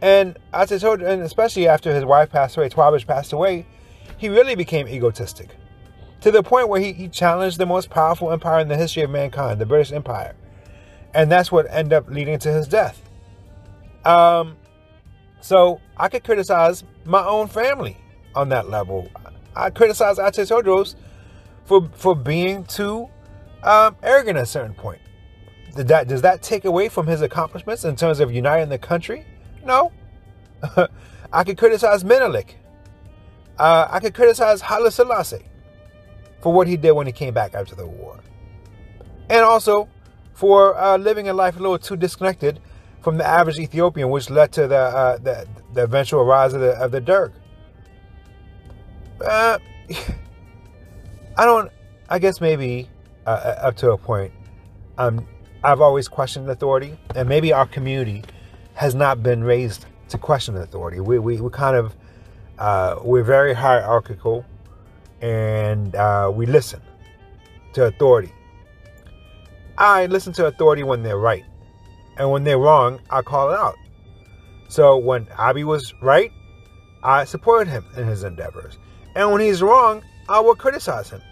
and 0.00 0.38
as 0.52 0.72
I 0.72 0.78
told, 0.78 1.02
and 1.02 1.22
especially 1.22 1.68
after 1.68 1.94
his 1.94 2.04
wife 2.04 2.30
passed 2.30 2.56
away, 2.56 2.68
Tewabech 2.68 3.06
passed 3.06 3.32
away, 3.32 3.66
he 4.16 4.28
really 4.28 4.54
became 4.54 4.88
egotistic 4.88 5.50
to 6.20 6.30
the 6.30 6.42
point 6.42 6.68
where 6.68 6.80
he, 6.80 6.92
he 6.92 7.08
challenged 7.08 7.58
the 7.58 7.66
most 7.66 7.90
powerful 7.90 8.32
empire 8.32 8.60
in 8.60 8.68
the 8.68 8.76
history 8.76 9.02
of 9.02 9.10
mankind, 9.10 9.60
the 9.60 9.66
British 9.66 9.92
Empire, 9.92 10.34
and 11.14 11.30
that's 11.30 11.52
what 11.52 11.66
ended 11.70 11.92
up 11.92 12.08
leading 12.08 12.38
to 12.40 12.52
his 12.52 12.66
death. 12.66 13.02
Um, 14.04 14.56
so 15.40 15.80
I 15.96 16.08
could 16.08 16.24
criticize 16.24 16.84
my 17.04 17.24
own 17.24 17.48
family 17.48 17.96
on 18.34 18.48
that 18.50 18.68
level. 18.68 19.08
I 19.56 19.70
criticize 19.70 20.18
Ate 20.18 20.46
Todros 20.46 20.94
for 21.64 21.88
for 21.94 22.14
being 22.14 22.64
too 22.64 23.08
um, 23.62 23.96
arrogant 24.02 24.38
at 24.38 24.44
a 24.44 24.46
certain 24.46 24.74
point. 24.74 25.00
Did 25.74 25.88
that 25.88 26.08
does 26.08 26.22
that 26.22 26.42
take 26.42 26.64
away 26.64 26.88
from 26.88 27.06
his 27.06 27.22
accomplishments 27.22 27.84
in 27.84 27.96
terms 27.96 28.20
of 28.20 28.32
uniting 28.32 28.68
the 28.68 28.78
country? 28.78 29.26
No. 29.64 29.92
I 31.32 31.44
could 31.44 31.58
criticize 31.58 32.04
Menelik. 32.04 32.56
Uh, 33.58 33.88
I 33.90 34.00
could 34.00 34.14
criticize 34.14 34.60
Haile 34.60 34.90
Selassie 34.90 35.46
for 36.40 36.52
what 36.52 36.68
he 36.68 36.76
did 36.76 36.92
when 36.92 37.06
he 37.06 37.12
came 37.12 37.32
back 37.32 37.54
after 37.54 37.74
the 37.74 37.86
war, 37.86 38.20
and 39.30 39.40
also 39.40 39.88
for 40.34 40.78
uh, 40.78 40.98
living 40.98 41.28
a 41.28 41.32
life 41.32 41.56
a 41.56 41.58
little 41.58 41.78
too 41.78 41.96
disconnected 41.96 42.60
from 43.00 43.16
the 43.16 43.26
average 43.26 43.58
Ethiopian, 43.58 44.10
which 44.10 44.28
led 44.28 44.52
to 44.52 44.66
the 44.66 44.76
uh, 44.76 45.18
the, 45.18 45.48
the, 45.72 45.84
eventual 45.84 46.24
rise 46.24 46.52
of 46.52 46.60
the 46.60 46.72
of 46.72 46.90
the 46.90 47.00
Derg. 47.00 47.32
Uh, 49.20 49.58
I 51.36 51.44
don't. 51.44 51.70
I 52.08 52.18
guess 52.18 52.40
maybe 52.40 52.88
uh, 53.26 53.30
uh, 53.30 53.66
up 53.66 53.76
to 53.78 53.90
a 53.90 53.98
point. 53.98 54.32
Um, 54.98 55.26
I've 55.64 55.80
always 55.80 56.08
questioned 56.08 56.48
authority, 56.48 56.96
and 57.14 57.28
maybe 57.28 57.52
our 57.52 57.66
community 57.66 58.22
has 58.74 58.94
not 58.94 59.22
been 59.22 59.42
raised 59.42 59.86
to 60.10 60.18
question 60.18 60.56
authority. 60.56 61.00
We 61.00 61.18
we, 61.18 61.40
we 61.40 61.50
kind 61.50 61.76
of 61.76 61.96
uh, 62.58 63.00
we're 63.02 63.24
very 63.24 63.54
hierarchical, 63.54 64.44
and 65.20 65.94
uh, 65.94 66.30
we 66.34 66.46
listen 66.46 66.80
to 67.74 67.84
authority. 67.84 68.32
I 69.78 70.06
listen 70.06 70.32
to 70.34 70.46
authority 70.46 70.82
when 70.82 71.02
they're 71.02 71.18
right. 71.18 71.44
And 72.18 72.30
when 72.30 72.44
they're 72.44 72.58
wrong, 72.58 73.00
I 73.10 73.20
call 73.20 73.50
it 73.50 73.58
out. 73.58 73.76
So 74.68 74.96
when 74.96 75.26
Abiy 75.26 75.64
was 75.64 75.92
right, 76.00 76.32
I 77.02 77.24
supported 77.24 77.70
him 77.70 77.84
in 77.96 78.06
his 78.06 78.24
endeavors. 78.24 78.78
And 79.16 79.32
when 79.32 79.40
he's 79.40 79.62
wrong, 79.62 80.02
I 80.28 80.40
will 80.40 80.54
criticize 80.54 81.08
him. 81.08 81.22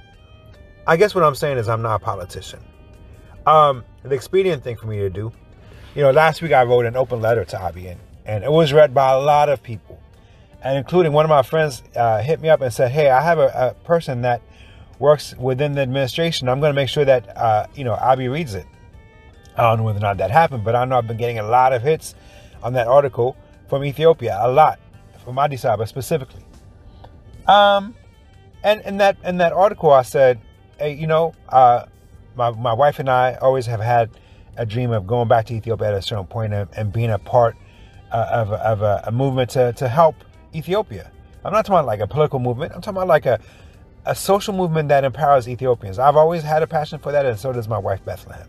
I 0.87 0.97
guess 0.97 1.14
what 1.14 1.23
I'm 1.23 1.35
saying 1.35 1.59
is 1.59 1.69
I'm 1.69 1.83
not 1.83 1.97
a 1.97 1.99
politician. 1.99 2.61
Um, 3.47 3.85
the 4.03 4.14
expedient 4.14 4.64
thing 4.64 4.77
for 4.77 4.87
me 4.87 4.99
to 5.01 5.11
do, 5.11 5.31
you 5.94 6.03
know, 6.03 6.11
last 6.11 6.40
week 6.40 6.53
I 6.53 6.64
wrote 6.64 6.87
an 6.87 6.97
open 6.97 7.20
letter 7.20 7.44
to 7.44 7.57
Abiy, 7.57 7.97
and, 8.25 8.42
it 8.42 8.51
was 8.51 8.73
read 8.73 8.94
by 8.94 9.12
a 9.12 9.18
lot 9.18 9.51
of 9.51 9.62
people, 9.62 10.01
and 10.62 10.79
including 10.79 11.12
one 11.12 11.27
of 11.27 11.29
my 11.29 11.42
friends 11.42 11.83
uh, 11.94 12.23
hit 12.23 12.40
me 12.40 12.49
up 12.49 12.62
and 12.62 12.73
said, 12.73 12.90
"Hey, 12.90 13.11
I 13.11 13.20
have 13.20 13.38
a, 13.38 13.53
a 13.55 13.87
person 13.87 14.23
that 14.23 14.40
works 14.99 15.35
within 15.37 15.75
the 15.75 15.83
administration. 15.83 16.49
I'm 16.49 16.61
going 16.61 16.70
to 16.70 16.75
make 16.75 16.88
sure 16.88 17.05
that 17.05 17.37
uh, 17.37 17.66
you 17.75 17.85
know 17.85 17.97
Abiy 17.97 18.33
reads 18.33 18.55
it." 18.55 18.66
I 19.59 19.62
don't 19.62 19.79
know 19.79 19.85
whether 19.85 19.99
or 19.99 20.01
not 20.01 20.16
that 20.16 20.31
happened, 20.31 20.64
but 20.64 20.75
I 20.75 20.87
know 20.87 20.97
I've 20.97 21.07
been 21.07 21.18
getting 21.18 21.38
a 21.38 21.47
lot 21.47 21.75
of 21.75 21.83
hits 21.83 22.14
on 22.62 22.73
that 22.73 22.88
article 22.88 23.37
from 23.68 23.85
Ethiopia, 23.85 24.38
a 24.40 24.51
lot 24.51 24.81
from 25.23 25.38
Addis 25.38 25.66
Ababa 25.66 25.87
specifically. 25.87 26.42
Um, 27.46 27.94
and 28.62 28.80
in 28.83 28.96
that 28.98 29.16
in 29.24 29.38
that 29.38 29.52
article, 29.52 29.90
I 29.90 30.02
said, 30.02 30.40
hey, 30.78 30.94
you 30.94 31.07
know, 31.07 31.35
uh, 31.48 31.87
my 32.37 32.50
my 32.50 32.72
wife 32.72 32.98
and 32.98 33.09
I 33.09 33.35
always 33.35 33.66
have 33.66 33.80
had 33.80 34.11
a 34.57 34.66
dream 34.66 34.90
of 34.90 35.07
going 35.07 35.28
back 35.28 35.46
to 35.46 35.54
Ethiopia 35.54 35.88
at 35.88 35.94
a 35.94 36.02
certain 36.02 36.26
point 36.26 36.52
and, 36.52 36.68
and 36.76 36.92
being 36.92 37.11
a 37.11 37.18
part 37.18 37.57
uh, 38.12 38.26
of, 38.30 38.50
a, 38.52 38.54
of 38.54 38.83
a, 38.83 39.02
a, 39.07 39.12
movement 39.12 39.50
to, 39.50 39.72
to 39.72 39.88
help 39.88 40.14
Ethiopia. 40.54 41.11
I'm 41.44 41.52
not 41.52 41.66
talking 41.66 41.74
about 41.74 41.87
like 41.87 42.00
a 42.00 42.07
political 42.07 42.38
movement. 42.38 42.72
I'm 42.72 42.80
talking 42.80 42.96
about 42.96 43.09
like 43.09 43.26
a, 43.26 43.40
a 44.07 44.14
social 44.14 44.54
movement 44.54 44.88
that 44.90 45.04
empowers 45.04 45.48
Ethiopians. 45.48 45.98
I've 45.98 46.16
always 46.16 46.42
had 46.42 46.62
a 46.62 46.66
passion 46.66 46.98
for 46.98 47.12
that, 47.12 47.26
and 47.26 47.38
so 47.38 47.52
does 47.52 47.68
my 47.68 47.78
wife 47.78 48.04
Bethlehem. 48.04 48.48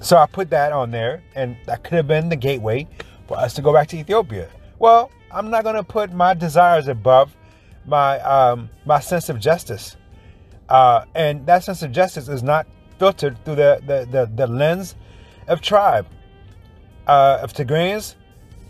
So 0.00 0.16
I 0.16 0.26
put 0.26 0.50
that 0.50 0.72
on 0.72 0.90
there, 0.90 1.22
and 1.34 1.56
that 1.66 1.84
could 1.84 1.94
have 1.94 2.08
been 2.08 2.28
the 2.28 2.36
gateway 2.36 2.86
for 3.26 3.38
us 3.38 3.54
to 3.54 3.62
go 3.62 3.72
back 3.72 3.88
to 3.88 3.96
Ethiopia. 3.96 4.48
Well, 4.78 5.10
I'm 5.30 5.48
not 5.50 5.64
going 5.64 5.76
to 5.76 5.84
put 5.84 6.12
my 6.12 6.34
desires 6.34 6.88
above 6.88 7.34
my 7.86 8.20
um, 8.20 8.70
my 8.84 9.00
sense 9.00 9.28
of 9.28 9.40
justice, 9.40 9.96
uh, 10.68 11.04
and 11.14 11.46
that 11.46 11.64
sense 11.64 11.82
of 11.82 11.92
justice 11.92 12.28
is 12.28 12.42
not 12.42 12.66
filtered 12.98 13.42
through 13.44 13.56
the 13.56 13.80
the, 13.86 14.08
the, 14.10 14.30
the 14.34 14.46
lens 14.46 14.94
of 15.48 15.60
tribe. 15.60 16.06
Uh, 17.06 17.40
if 17.42 17.52
Tigrayans 17.52 18.14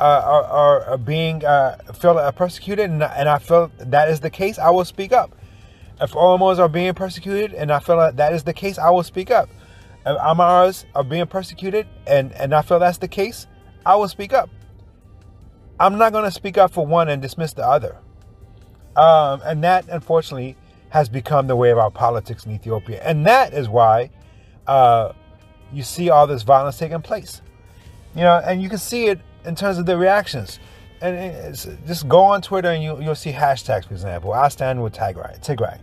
uh, 0.01 0.23
are, 0.25 0.83
are, 0.85 0.99
being 0.99 1.45
uh, 1.45 1.77
feel 1.95 2.19
uh, 2.19 2.33
persecuted, 2.33 2.91
and, 2.91 3.03
and 3.03 3.29
I 3.29 3.39
feel 3.39 3.71
that 3.79 4.09
is 4.09 4.21
the 4.21 4.31
case, 4.31 4.59
I 4.59 4.71
will 4.71 4.85
speak 4.85 5.13
up. 5.13 5.37
If 6.01 6.13
Oromos 6.13 6.59
are 6.59 6.69
being 6.69 6.95
persecuted, 6.95 7.55
and 7.55 7.71
I 7.71 7.79
feel 7.79 7.99
that 7.99 8.17
that 8.17 8.33
is 8.33 8.43
the 8.43 8.53
case, 8.53 8.79
I 8.79 8.91
will 8.91 9.05
speak 9.05 9.31
up. 9.31 9.49
If 10.05 10.19
Amaras 10.19 10.85
are 10.97 11.05
being 11.05 11.27
persecuted, 11.27 11.87
and, 12.07 12.33
and 12.33 12.55
I 12.55 12.63
feel 12.63 12.81
that's 12.81 12.99
the 12.99 13.07
case, 13.07 13.47
I 13.87 13.95
will 13.95 14.09
speak 14.09 14.33
up. 14.33 14.51
I'm 15.79 15.99
not 15.99 16.13
going 16.13 16.25
to 16.25 16.31
speak 16.31 16.59
up 16.59 16.73
for 16.73 16.85
one 16.85 17.09
and 17.09 17.23
dismiss 17.23 17.53
the 17.53 17.65
other. 17.65 17.97
Um, 18.97 19.41
and 19.45 19.65
that, 19.65 19.89
unfortunately, 19.89 20.57
has 20.91 21.09
become 21.09 21.47
the 21.47 21.57
way 21.57 21.71
of 21.71 21.79
our 21.79 21.91
politics 21.91 22.45
in 22.45 22.53
Ethiopia. 22.53 23.01
And 23.03 23.27
that 23.27 23.55
is 23.55 23.69
why 23.69 24.11
uh, 24.67 25.13
you 25.73 25.83
see 25.83 26.11
all 26.11 26.27
this 26.27 26.43
violence 26.43 26.79
taking 26.79 27.01
place. 27.01 27.41
You 28.15 28.23
know, 28.23 28.43
and 28.45 28.63
you 28.63 28.69
can 28.69 28.79
see 28.79 29.07
it 29.07 29.21
in 29.45 29.55
terms 29.55 29.79
of 29.79 29.87
the 29.87 29.97
reactions. 29.97 30.59
And 31.01 31.55
just 31.87 32.09
go 32.09 32.21
on 32.21 32.43
Twitter 32.43 32.69
and 32.69 32.83
you, 32.83 33.01
you'll 33.03 33.15
see 33.15 33.33
hashtags, 33.33 33.87
for 33.87 33.95
example. 33.95 34.33
I 34.33 34.49
stand 34.49 34.83
with 34.83 34.93
Tigray. 34.93 35.43
Tigray. 35.45 35.81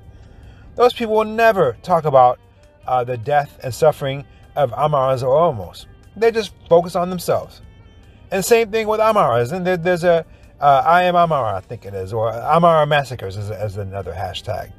Those 0.76 0.94
people 0.94 1.16
will 1.16 1.26
never 1.26 1.76
talk 1.82 2.06
about 2.06 2.40
uh, 2.88 3.04
the 3.04 3.18
death 3.18 3.60
and 3.64 3.74
suffering 3.74 4.26
of 4.56 4.72
Amaras 4.72 5.24
or 5.24 5.54
Oromos. 5.54 5.88
They 6.16 6.32
just 6.32 6.54
focus 6.70 6.96
on 6.96 7.10
themselves. 7.10 7.62
And 8.32 8.46
same 8.46 8.72
thing 8.72 8.88
with 8.88 9.00
Amaras. 9.00 9.52
And 9.52 9.66
there, 9.66 9.76
there's 9.76 10.04
a 10.04 10.26
uh, 10.60 10.84
I 10.86 11.04
am 11.04 11.16
Amara, 11.16 11.56
I 11.58 11.62
think 11.62 11.86
it 11.86 11.94
is, 11.94 12.12
or 12.14 12.32
Amara 12.32 12.86
Massacres 12.86 13.38
is, 13.38 13.50
is 13.50 13.78
another 13.78 14.12
hashtag. 14.12 14.72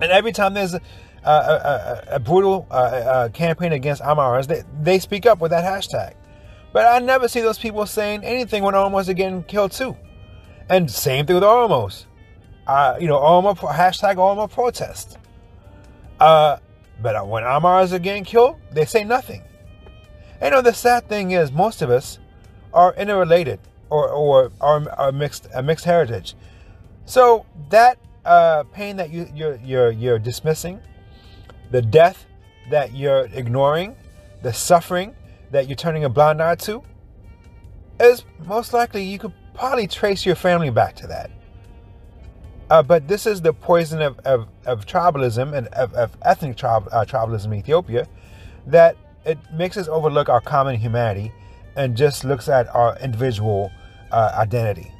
And 0.00 0.10
every 0.10 0.32
time 0.32 0.54
there's 0.54 0.74
a, 0.74 0.80
a, 1.24 1.30
a, 1.30 2.02
a 2.16 2.18
brutal 2.18 2.66
uh, 2.70 2.74
uh, 2.74 3.28
campaign 3.30 3.72
against 3.72 4.02
Amaras, 4.02 4.46
they, 4.46 4.62
they 4.82 4.98
speak 4.98 5.26
up 5.26 5.40
with 5.40 5.50
that 5.50 5.64
hashtag. 5.64 6.14
But 6.72 6.86
I 6.86 6.98
never 7.00 7.28
see 7.28 7.40
those 7.40 7.58
people 7.58 7.84
saying 7.86 8.24
anything 8.24 8.62
when 8.62 8.74
Oromos 8.74 9.08
are 9.08 9.14
getting 9.14 9.42
killed 9.44 9.72
too. 9.72 9.96
And 10.68 10.90
same 10.90 11.26
thing 11.26 11.34
with 11.34 11.42
Oromos. 11.42 12.04
Uh, 12.66 12.96
you 13.00 13.08
know, 13.08 13.18
Oromo, 13.18 13.56
hashtag 13.56 14.16
Oromo 14.16 14.50
protest. 14.50 15.18
Uh, 16.20 16.58
but 17.02 17.26
when 17.26 17.42
Amars 17.44 17.92
are 17.92 17.98
getting 17.98 18.24
killed, 18.24 18.56
they 18.70 18.84
say 18.84 19.02
nothing. 19.02 19.42
And 20.40 20.44
you 20.44 20.50
know, 20.50 20.62
the 20.62 20.72
sad 20.72 21.08
thing 21.08 21.32
is, 21.32 21.50
most 21.50 21.82
of 21.82 21.90
us 21.90 22.18
are 22.72 22.94
interrelated 22.94 23.58
or, 23.90 24.08
or 24.08 24.52
are, 24.60 24.88
are 24.98 25.12
mixed, 25.12 25.48
a 25.54 25.62
mixed 25.62 25.84
heritage. 25.84 26.34
So 27.04 27.44
that 27.70 27.98
uh, 28.24 28.64
pain 28.72 28.96
that 28.96 29.10
you, 29.10 29.28
you're, 29.34 29.56
you're, 29.56 29.90
you're 29.90 30.18
dismissing, 30.18 30.80
the 31.70 31.82
death 31.82 32.26
that 32.70 32.94
you're 32.94 33.28
ignoring, 33.32 33.96
the 34.42 34.52
suffering 34.52 35.14
that 35.50 35.68
you're 35.68 35.76
turning 35.76 36.04
a 36.04 36.08
blind 36.08 36.40
eye 36.40 36.54
to, 36.54 36.82
is 37.98 38.24
most 38.46 38.72
likely 38.72 39.02
you 39.02 39.18
could 39.18 39.32
probably 39.54 39.86
trace 39.86 40.24
your 40.24 40.36
family 40.36 40.70
back 40.70 40.94
to 40.96 41.06
that. 41.06 41.30
Uh, 42.70 42.82
but 42.82 43.08
this 43.08 43.26
is 43.26 43.42
the 43.42 43.52
poison 43.52 44.00
of, 44.00 44.18
of, 44.20 44.46
of 44.64 44.86
tribalism 44.86 45.52
and 45.54 45.66
of, 45.68 45.92
of 45.94 46.16
ethnic 46.22 46.62
uh, 46.62 46.80
tribalism 47.04 47.46
in 47.46 47.54
Ethiopia 47.54 48.06
that 48.66 48.96
it 49.24 49.38
makes 49.52 49.76
us 49.76 49.88
overlook 49.88 50.28
our 50.28 50.40
common 50.40 50.76
humanity 50.76 51.32
and 51.76 51.96
just 51.96 52.24
looks 52.24 52.48
at 52.48 52.72
our 52.74 52.96
individual 53.00 53.72
uh, 54.12 54.32
identity. 54.34 54.92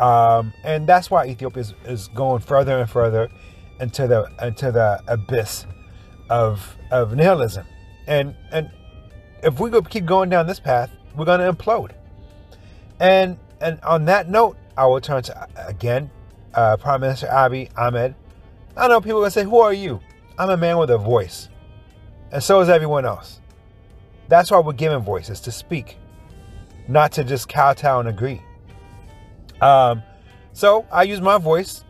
Um, 0.00 0.52
and 0.62 0.86
that's 0.86 1.10
why 1.10 1.26
Ethiopia 1.26 1.62
is, 1.62 1.74
is 1.84 2.08
going 2.08 2.42
further 2.42 2.78
and 2.78 2.88
further 2.88 3.30
into 3.80 4.06
the 4.06 4.30
into 4.42 4.70
the 4.72 5.02
abyss 5.08 5.66
of 6.28 6.76
of 6.90 7.14
nihilism. 7.14 7.66
And 8.06 8.34
and 8.52 8.70
if 9.42 9.58
we 9.58 9.70
go 9.70 9.82
keep 9.82 10.04
going 10.04 10.28
down 10.28 10.46
this 10.46 10.60
path, 10.60 10.90
we're 11.16 11.24
going 11.24 11.40
to 11.40 11.52
implode. 11.52 11.92
And 13.00 13.38
and 13.60 13.80
on 13.80 14.04
that 14.06 14.28
note, 14.28 14.56
I 14.76 14.86
will 14.86 15.00
turn 15.00 15.22
to 15.24 15.48
again 15.56 16.10
uh, 16.54 16.76
Prime 16.76 17.00
Minister 17.00 17.26
Abiy 17.26 17.70
Ahmed. 17.76 18.14
I 18.76 18.88
know 18.88 19.00
people 19.00 19.18
are 19.18 19.22
going 19.22 19.30
to 19.30 19.40
say, 19.40 19.44
"Who 19.44 19.58
are 19.60 19.72
you?" 19.72 20.00
I'm 20.38 20.50
a 20.50 20.56
man 20.56 20.76
with 20.76 20.90
a 20.90 20.98
voice, 20.98 21.48
and 22.30 22.42
so 22.42 22.60
is 22.60 22.68
everyone 22.68 23.06
else. 23.06 23.40
That's 24.28 24.50
why 24.50 24.58
we're 24.58 24.74
given 24.74 25.00
voices 25.00 25.40
to 25.42 25.52
speak, 25.52 25.96
not 26.88 27.12
to 27.12 27.24
just 27.24 27.48
kowtow 27.48 28.00
and 28.00 28.08
agree. 28.08 28.42
Um, 29.60 30.02
so 30.52 30.86
I 30.92 31.02
use 31.04 31.20
my 31.20 31.38
voice 31.38 31.84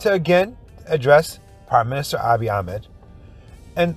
to 0.00 0.12
again 0.12 0.56
address 0.86 1.38
Prime 1.66 1.88
Minister 1.88 2.18
Abiy 2.18 2.52
Ahmed 2.52 2.86
and 3.76 3.96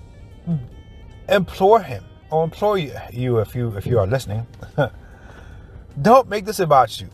implore 1.30 1.82
him 1.82 2.04
or 2.30 2.44
implore 2.44 2.78
you, 2.78 2.92
if 3.40 3.56
you 3.56 3.76
if 3.78 3.86
you 3.86 4.00
are 4.00 4.08
listening, 4.08 4.46
don't 6.02 6.28
make 6.30 6.46
this 6.46 6.60
about 6.60 7.00
you. 7.00 7.10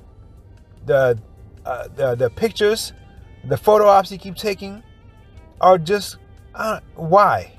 The, 0.85 1.19
uh, 1.65 1.87
the 1.95 2.15
the 2.15 2.29
pictures, 2.29 2.93
the 3.43 3.57
photo 3.57 3.87
ops 3.87 4.11
you 4.11 4.17
keep 4.17 4.35
taking, 4.35 4.83
are 5.61 5.77
just 5.77 6.17
uh, 6.55 6.79
why. 6.95 7.53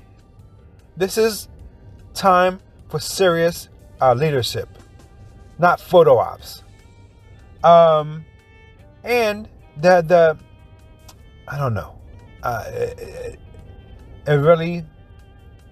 This 0.97 1.17
is 1.17 1.49
time 2.13 2.59
for 2.89 2.99
serious 2.99 3.69
uh, 4.01 4.13
leadership, 4.13 4.69
not 5.57 5.79
photo 5.79 6.17
ops. 6.17 6.63
Um, 7.63 8.25
and 9.03 9.47
the 9.77 10.01
the 10.01 10.37
I 11.47 11.57
don't 11.57 11.73
know. 11.73 11.99
Uh, 12.43 12.63
it, 12.67 13.39
it 14.27 14.31
really 14.33 14.85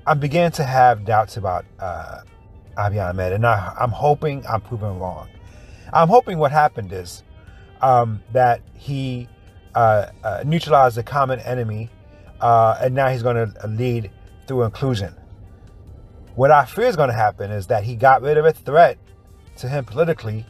I 0.06 0.14
began 0.16 0.52
to 0.54 0.64
have 0.64 1.06
doubts 1.06 1.38
about 1.38 1.66
uh, 1.80 2.22
Abiy 2.78 3.10
Ahmed, 3.10 3.34
and 3.34 3.46
I, 3.46 3.76
am 3.80 3.92
hoping 3.92 4.46
I'm 4.48 4.62
proven 4.62 5.00
wrong. 5.00 5.30
I'm 5.94 6.10
hoping 6.10 6.40
what 6.40 6.52
happened 6.52 6.92
is 6.92 7.24
um, 7.82 8.22
that 8.34 8.62
he 8.76 9.30
uh, 9.76 10.08
uh, 10.24 10.44
neutralized 10.46 10.98
the 10.98 11.04
common 11.04 11.40
enemy, 11.40 11.90
uh, 12.42 12.78
and 12.82 12.94
now 12.94 13.08
he's 13.08 13.24
going 13.24 13.36
to 13.36 13.68
lead 13.68 14.12
through 14.48 14.64
inclusion. 14.64 15.16
What 16.36 16.52
I 16.52 16.66
fear 16.66 16.86
is 16.86 16.96
going 16.96 17.10
to 17.10 17.16
happen 17.16 17.52
is 17.52 17.68
that 17.68 17.84
he 17.84 17.96
got 17.96 18.22
rid 18.22 18.38
of 18.38 18.46
a 18.46 18.52
threat 18.52 18.98
to 19.58 19.70
him 19.70 19.86
politically, 19.86 20.46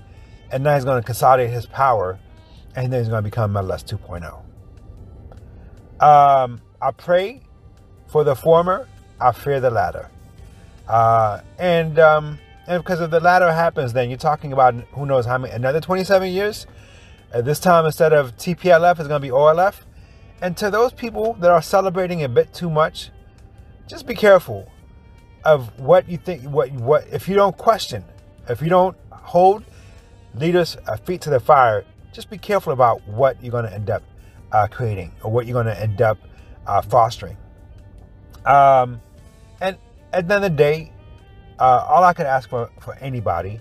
and 0.52 0.64
now 0.64 0.76
he's 0.76 0.86
going 0.86 1.02
to 1.02 1.06
consolidate 1.06 1.50
his 1.52 1.66
power, 1.66 2.20
and 2.76 2.92
then 2.92 3.02
he's 3.02 3.10
going 3.10 3.24
to 3.24 3.30
become 3.30 3.54
Meles 3.54 3.84
2.0. 3.84 4.44
Um, 6.04 6.62
I 6.82 6.92
pray 6.92 7.42
for 8.08 8.24
the 8.24 8.36
former 8.36 8.88
I 9.20 9.32
fear 9.32 9.60
the 9.60 9.72
latter. 9.72 10.10
Uh, 10.88 11.40
and 11.58 11.98
um, 11.98 12.40
and 12.68 12.84
because 12.84 13.00
if 13.00 13.10
the 13.10 13.20
latter 13.20 13.52
happens, 13.52 13.94
then 13.94 14.10
you're 14.10 14.18
talking 14.18 14.52
about 14.54 14.76
who 14.92 15.06
knows 15.06 15.26
how 15.26 15.38
many 15.38 15.54
another 15.54 15.80
27 15.80 16.32
years. 16.32 16.68
At 17.34 17.46
this 17.46 17.60
time, 17.60 17.86
instead 17.86 18.14
of 18.14 18.36
TPLF, 18.38 19.00
it's 19.00 19.08
going 19.08 19.20
to 19.22 19.28
be 19.28 19.30
OLF. 19.30 19.82
And 20.42 20.56
to 20.58 20.70
those 20.70 20.94
people 20.94 21.34
that 21.36 21.50
are 21.50 21.62
celebrating 21.62 22.24
a 22.24 22.30
bit 22.30 22.54
too 22.54 22.70
much, 22.70 23.10
just 23.88 24.06
be 24.06 24.14
careful 24.14 24.70
of 25.46 25.80
what 25.80 26.08
you 26.10 26.18
think. 26.18 26.44
What 26.44 26.72
what 26.74 27.08
if 27.12 27.28
you 27.28 27.36
don't 27.36 27.58
question, 27.58 28.04
if 28.50 28.62
you 28.62 28.70
don't 28.70 28.98
hold 29.12 29.64
leaders' 30.36 30.78
uh, 30.88 30.98
feet 30.98 31.22
to 31.22 31.30
the 31.30 31.40
fire, 31.40 31.86
just 32.12 32.30
be 32.30 32.38
careful 32.38 32.74
about 32.74 33.06
what 33.08 33.42
you're 33.42 33.52
going 33.52 33.66
to 33.66 33.74
end 33.74 33.90
up 33.90 34.04
uh, 34.52 34.68
creating 34.68 35.12
or 35.24 35.32
what 35.32 35.46
you're 35.46 35.54
going 35.54 35.66
to 35.66 35.82
end 35.82 36.02
up 36.02 36.18
uh, 36.68 36.82
fostering. 36.82 37.38
Um, 38.46 39.02
and 39.62 39.78
at 40.12 40.28
the 40.28 40.36
end 40.36 40.44
of 40.46 40.52
the 40.52 40.58
day, 40.58 40.92
uh, 41.60 41.86
all 41.88 42.04
I 42.04 42.14
can 42.14 42.26
ask 42.26 42.50
for 42.50 42.70
for 42.80 42.96
anybody 42.96 43.60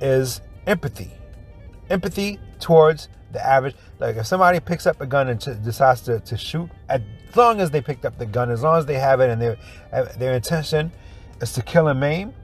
is 0.00 0.40
empathy. 0.66 1.12
Empathy 1.90 2.38
towards 2.58 3.08
the 3.32 3.44
average. 3.44 3.76
Like 3.98 4.16
if 4.16 4.26
somebody 4.26 4.60
picks 4.60 4.86
up 4.86 5.00
a 5.00 5.06
gun 5.06 5.28
and 5.28 5.40
decides 5.64 6.00
to, 6.02 6.20
to 6.20 6.36
shoot, 6.36 6.68
as 6.88 7.00
long 7.34 7.60
as 7.60 7.70
they 7.70 7.80
picked 7.80 8.04
up 8.04 8.18
the 8.18 8.26
gun, 8.26 8.50
as 8.50 8.62
long 8.62 8.78
as 8.78 8.86
they 8.86 8.98
have 8.98 9.20
it 9.20 9.30
and 9.30 9.40
their 9.40 9.56
uh, 9.92 10.04
their 10.16 10.34
intention 10.34 10.92
is 11.40 11.52
to 11.52 11.62
kill 11.62 11.88
and 11.88 12.00
maim, 12.00 12.34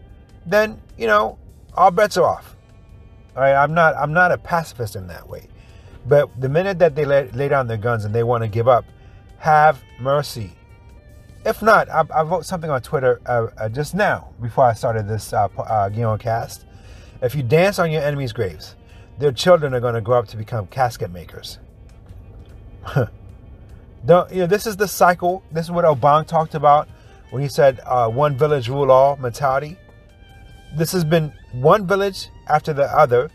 then 0.46 0.80
you 0.96 1.06
know 1.06 1.38
all 1.76 1.90
bets 1.90 2.16
are 2.16 2.24
off. 2.24 2.56
All 3.37 3.42
right, 3.42 3.54
I'm 3.54 3.74
not 3.74 3.94
I'm 3.96 4.12
not 4.12 4.32
a 4.32 4.38
pacifist 4.38 4.96
in 4.96 5.06
that 5.08 5.28
way, 5.28 5.48
but 6.06 6.28
the 6.40 6.48
minute 6.48 6.78
that 6.78 6.94
they 6.94 7.04
lay, 7.04 7.28
lay 7.30 7.48
down 7.48 7.66
their 7.66 7.76
guns 7.76 8.04
and 8.04 8.14
they 8.14 8.22
want 8.22 8.42
to 8.42 8.48
give 8.48 8.68
up, 8.68 8.84
have 9.38 9.82
mercy 10.00 10.52
if 11.44 11.60
not, 11.60 11.90
I, 11.90 12.04
I 12.14 12.22
wrote 12.22 12.46
something 12.46 12.70
on 12.70 12.80
Twitter 12.80 13.20
uh, 13.26 13.48
uh, 13.58 13.68
just 13.68 13.94
now 13.94 14.30
before 14.40 14.64
I 14.64 14.72
started 14.72 15.06
this 15.06 15.32
uh, 15.32 15.48
uh, 15.58 16.16
cast. 16.16 16.64
If 17.22 17.34
you 17.34 17.42
dance 17.42 17.78
on 17.78 17.90
your 17.90 18.02
enemies' 18.02 18.32
graves, 18.32 18.76
their 19.18 19.32
children 19.32 19.74
are 19.74 19.80
going 19.80 19.94
to 19.94 20.00
grow 20.00 20.18
up 20.18 20.26
to 20.28 20.37
become 20.37 20.66
casket 20.68 21.12
makers. 21.12 21.58
Don't, 24.06 24.30
you 24.32 24.40
know, 24.40 24.46
this 24.46 24.66
is 24.66 24.76
the 24.76 24.88
cycle. 24.88 25.42
This 25.52 25.66
is 25.66 25.70
what 25.70 25.84
Obama 25.84 26.26
talked 26.26 26.54
about 26.54 26.88
when 27.30 27.42
he 27.42 27.48
said 27.48 27.80
uh, 27.84 28.08
one 28.08 28.37
village 28.37 28.68
rule 28.68 28.90
all 28.90 29.16
mentality. 29.16 29.76
This 30.76 30.90
has 30.92 31.04
been 31.04 31.32
one 31.52 31.87
village 31.87 32.28
after 32.48 32.72
the 32.72 32.84
other, 32.84 33.30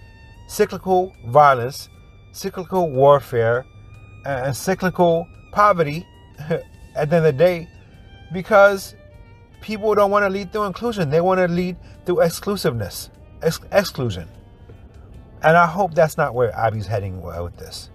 cyclical 0.47 1.13
violence, 1.27 1.89
cyclical 2.33 2.91
warfare, 2.91 3.65
and 4.25 4.55
cyclical 4.55 5.27
poverty. 5.51 6.05
At 6.95 7.11
the 7.11 7.17
end 7.17 7.25
of 7.27 7.37
the 7.37 7.43
day, 7.43 7.69
because 8.33 8.95
people 9.61 9.93
don't 9.95 10.11
want 10.11 10.23
to 10.23 10.29
lead 10.29 10.51
through 10.51 10.65
inclusion. 10.65 11.09
They 11.09 11.21
want 11.21 11.39
to 11.39 11.47
lead 11.47 11.77
through 12.05 12.21
exclusiveness, 12.21 13.09
ex- 13.41 13.59
exclusion. 13.71 14.27
And 15.43 15.55
I 15.55 15.65
hope 15.65 15.93
that's 15.93 16.17
not 16.17 16.33
where 16.33 16.51
Abiy's 16.51 16.87
heading 16.87 17.21
with 17.21 17.55
this. 17.57 17.89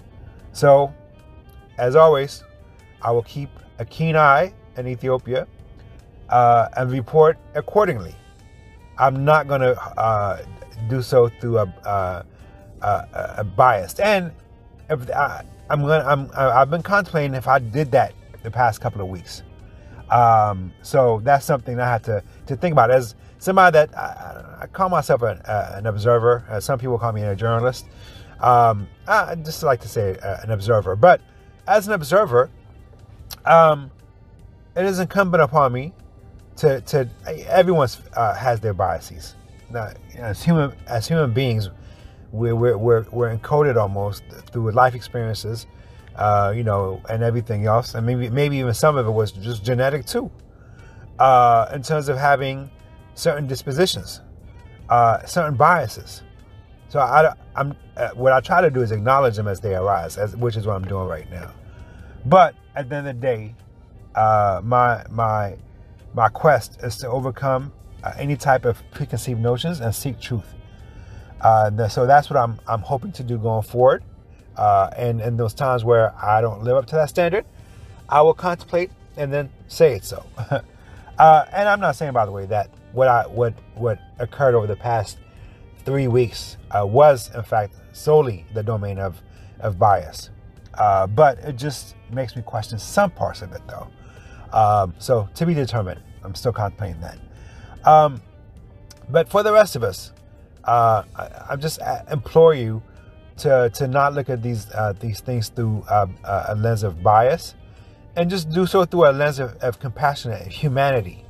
So, 0.53 0.95
as 1.77 1.97
always, 1.97 2.45
I 3.03 3.11
will 3.11 3.25
keep 3.25 3.51
a 3.79 3.85
keen 3.85 4.17
eye 4.17 4.55
in 4.77 4.87
Ethiopia 4.87 5.47
uh, 6.31 6.69
and 6.77 6.91
report 6.91 7.37
accordingly. 7.55 8.15
I'm 8.99 9.25
not 9.25 9.49
going 9.49 9.61
to 9.61 9.81
uh, 9.99 10.45
do 10.89 11.03
so 11.03 11.29
through 11.29 11.59
a, 11.59 11.63
uh, 11.85 12.23
a, 12.83 13.35
a 13.39 13.45
biased. 13.45 14.01
And 14.01 14.33
if 14.89 15.11
I, 15.11 15.45
I'm 15.71 15.83
going, 15.83 16.03
I'm, 16.07 16.31
I've 16.37 16.71
been 16.71 16.83
contemplating 16.83 17.35
if 17.35 17.49
I 17.49 17.59
did 17.59 17.91
that 17.93 18.15
the 18.43 18.51
past 18.51 18.81
couple 18.81 19.01
of 19.01 19.09
weeks. 19.09 19.43
Um, 20.11 20.73
so 20.83 21.21
that's 21.25 21.45
something 21.45 21.81
I 21.81 21.89
had 21.89 22.05
to, 22.05 22.23
to 22.47 22.57
think 22.57 22.73
about. 22.73 22.91
As 22.91 23.15
somebody 23.39 23.73
that 23.73 23.97
I, 23.97 24.59
I 24.63 24.67
call 24.67 24.89
myself 24.89 25.23
an, 25.23 25.39
uh, 25.39 25.73
an 25.75 25.87
observer, 25.87 26.45
some 26.61 26.79
people 26.79 26.99
call 26.99 27.13
me 27.13 27.23
a 27.23 27.35
journalist. 27.35 27.87
Um, 28.41 28.89
I 29.09 29.35
just 29.37 29.63
like 29.63 29.81
to 29.81 29.89
say 29.89 30.19
uh, 30.19 30.43
an 30.43 30.51
observer. 30.51 30.97
But 30.97 31.21
as 31.67 31.87
an 31.87 31.95
observer, 31.95 32.51
um, 33.47 33.91
it 34.77 34.85
is 34.85 34.99
incumbent 34.99 35.43
upon 35.43 35.73
me 35.73 35.95
to, 36.57 36.81
to 36.83 37.09
everyone 37.49 37.89
uh, 38.15 38.35
has 38.35 38.61
their 38.61 38.75
biases. 38.75 39.35
Now, 39.71 39.93
as 40.17 40.43
human 40.43 40.73
as 40.87 41.09
human 41.09 41.33
beings, 41.33 41.71
we're, 42.33 42.55
we're, 42.55 42.77
we're, 42.77 43.05
we're 43.11 43.37
encoded 43.37 43.77
almost 43.77 44.23
through 44.53 44.71
life 44.73 44.95
experiences 44.95 45.67
uh, 46.17 46.53
you 46.55 46.63
know, 46.63 47.01
and 47.09 47.23
everything 47.23 47.67
else. 47.67 47.95
And 47.95 48.07
maybe 48.07 48.31
maybe 48.31 48.57
even 48.59 48.75
some 48.75 48.97
of 48.97 49.07
it 49.07 49.11
was 49.11 49.33
just 49.33 49.65
genetic 49.65 50.07
too, 50.07 50.31
uh, 51.19 51.71
in 51.75 51.83
terms 51.83 52.09
of 52.09 52.17
having 52.17 52.71
certain 53.15 53.47
dispositions, 53.47 54.21
uh, 54.89 55.25
certain 55.25 55.55
biases. 55.55 56.23
So 56.89 57.01
I, 57.01 57.35
am 57.57 57.77
uh, 57.97 58.11
what 58.11 58.33
I 58.33 58.41
try 58.41 58.61
to 58.61 58.71
do 58.71 58.81
is 58.81 58.93
acknowledge 58.93 59.37
them 59.37 59.49
as 59.49 59.61
they 59.61 59.75
arise, 59.75 60.17
as, 60.17 60.37
which 60.37 60.57
is 60.57 60.67
what 60.67 60.77
I'm 60.77 60.85
doing 60.85 61.09
right 61.09 61.29
now. 61.31 61.53
But 62.27 62.55
at 62.77 62.89
the 62.89 62.97
end 62.97 63.09
of 63.09 63.17
the 63.17 63.21
day, 63.21 63.55
uh, 64.15 64.61
my 64.63 65.05
my 65.11 65.57
my 66.15 66.29
quest 66.29 66.79
is 66.83 66.97
to 66.99 67.09
overcome 67.09 67.73
uh, 68.03 68.13
any 68.19 68.37
type 68.37 68.65
of 68.65 68.83
preconceived 68.93 69.41
notions 69.41 69.81
and 69.81 69.95
seek 69.95 70.21
truth. 70.21 70.55
so 71.89 72.07
that's 72.07 72.31
what 72.31 72.37
I'm 72.37 72.59
I'm 72.67 72.81
hoping 72.81 73.13
to 73.13 73.23
do 73.23 73.37
going 73.39 73.63
forward. 73.63 74.03
Uh, 74.57 74.89
and 74.97 75.21
in 75.21 75.37
those 75.37 75.53
times 75.53 75.85
where 75.85 76.15
I 76.23 76.41
don't 76.41 76.63
live 76.63 76.77
up 76.77 76.87
to 76.87 76.95
that 76.95 77.09
standard, 77.09 77.45
I 78.09 78.23
will 78.23 78.35
contemplate 78.35 78.91
and 79.17 79.33
then 79.33 79.51
say 79.69 79.95
it 79.95 80.05
so. 80.05 80.25
uh, 81.19 81.45
and 81.53 81.69
I'm 81.69 81.81
not 81.81 81.97
saying, 81.97 82.13
by 82.13 82.27
the 82.27 82.33
way, 82.33 82.47
that 82.47 82.71
what 82.93 83.09
I 83.09 83.27
what 83.27 83.55
what 83.75 83.99
occurred 84.19 84.55
over 84.55 84.67
the 84.67 84.77
past 84.77 85.19
three 85.85 86.09
weeks 86.09 86.57
uh, 86.71 86.87
was, 86.87 87.35
in 87.35 87.43
fact, 87.43 87.75
solely 87.93 88.47
the 88.55 88.63
domain 88.63 88.99
of 88.99 89.21
of 89.61 89.79
bias. 89.79 90.31
Uh, 90.75 91.07
but 91.07 91.39
it 91.39 91.57
just 91.57 91.95
makes 92.11 92.37
me 92.37 92.43
question 92.43 92.79
some 92.79 93.11
parts 93.11 93.43
of 93.43 93.53
it, 93.53 93.63
though. 93.69 93.89
Um, 94.55 94.95
so 94.99 95.29
to 95.35 95.45
be 95.45 95.53
determined. 95.53 96.01
I'm 96.23 96.35
still 96.35 96.53
contemplating 96.53 97.01
that. 97.01 97.19
Um, 97.87 98.23
but 99.11 99.29
for 99.29 99.43
the 99.43 99.53
rest 99.53 99.77
of 99.77 99.83
us, 99.83 100.13
uh, 100.63 101.03
I, 101.15 101.29
I, 101.51 101.57
just 101.57 101.83
uh, 101.83 102.03
implore 102.11 102.55
you 102.55 102.83
to 103.39 103.69
to 103.75 103.87
not 103.87 104.15
look 104.15 104.31
at 104.31 104.43
these 104.43 104.71
uh, 104.71 104.95
these 104.99 105.21
things 105.21 105.51
through 105.51 105.85
uh, 105.91 106.07
a 106.49 106.55
lens 106.55 106.83
of 106.83 107.03
bias, 107.03 107.55
and 108.17 108.31
just 108.31 108.49
do 108.49 108.65
so 108.65 108.87
through 108.87 109.11
a 109.11 109.13
lens 109.13 109.41
of, 109.41 109.57
of 109.57 109.79
compassionate 109.79 110.47
humanity. 110.47 111.27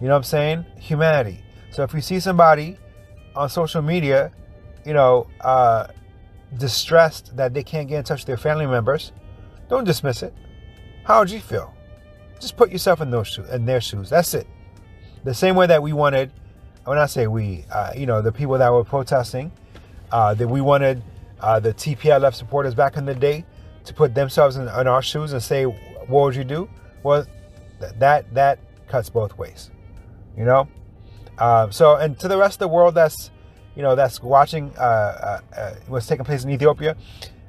You 0.00 0.08
know 0.08 0.14
what 0.14 0.18
I'm 0.18 0.22
saying? 0.24 0.66
Humanity. 0.78 1.42
So 1.70 1.84
if 1.84 1.94
you 1.94 2.02
see 2.02 2.20
somebody 2.20 2.76
on 3.34 3.48
social 3.48 3.80
media, 3.80 4.32
you 4.84 4.92
know, 4.92 5.28
uh, 5.40 5.86
distressed 6.58 7.36
that 7.36 7.54
they 7.54 7.62
can't 7.62 7.88
get 7.88 7.98
in 7.98 8.04
touch 8.04 8.20
with 8.20 8.26
their 8.26 8.36
family 8.36 8.66
members, 8.66 9.12
don't 9.68 9.84
dismiss 9.84 10.22
it. 10.22 10.34
How 11.04 11.20
would 11.20 11.30
you 11.30 11.40
feel? 11.40 11.73
Just 12.40 12.56
put 12.56 12.70
yourself 12.70 13.00
in 13.00 13.10
those 13.10 13.28
shoes, 13.28 13.48
in 13.50 13.66
their 13.66 13.80
shoes. 13.80 14.10
That's 14.10 14.34
it. 14.34 14.46
The 15.24 15.34
same 15.34 15.56
way 15.56 15.66
that 15.66 15.82
we 15.82 15.92
wanted, 15.92 16.30
when 16.84 16.98
I 16.98 17.06
say 17.06 17.26
we, 17.26 17.64
uh, 17.72 17.92
you 17.96 18.06
know, 18.06 18.20
the 18.20 18.32
people 18.32 18.58
that 18.58 18.72
were 18.72 18.84
protesting, 18.84 19.52
uh, 20.12 20.34
that 20.34 20.46
we 20.46 20.60
wanted 20.60 21.02
uh, 21.40 21.60
the 21.60 21.74
TPLF 21.74 22.34
supporters 22.34 22.74
back 22.74 22.96
in 22.96 23.04
the 23.04 23.14
day 23.14 23.44
to 23.84 23.94
put 23.94 24.14
themselves 24.14 24.56
in, 24.56 24.62
in 24.62 24.86
our 24.86 25.02
shoes 25.02 25.32
and 25.32 25.42
say, 25.42 25.64
"What 25.64 26.08
would 26.08 26.36
you 26.36 26.44
do?" 26.44 26.68
Well, 27.02 27.26
that 27.98 28.32
that 28.34 28.58
cuts 28.88 29.10
both 29.10 29.36
ways, 29.36 29.70
you 30.36 30.44
know. 30.44 30.68
Uh, 31.36 31.70
so, 31.70 31.96
and 31.96 32.18
to 32.20 32.28
the 32.28 32.38
rest 32.38 32.56
of 32.56 32.58
the 32.60 32.68
world, 32.68 32.94
that's 32.94 33.30
you 33.74 33.82
know 33.82 33.94
that's 33.94 34.22
watching 34.22 34.72
uh, 34.78 34.80
uh, 34.80 35.40
uh 35.56 35.74
what's 35.88 36.06
taking 36.06 36.24
place 36.24 36.44
in 36.44 36.50
Ethiopia. 36.50 36.96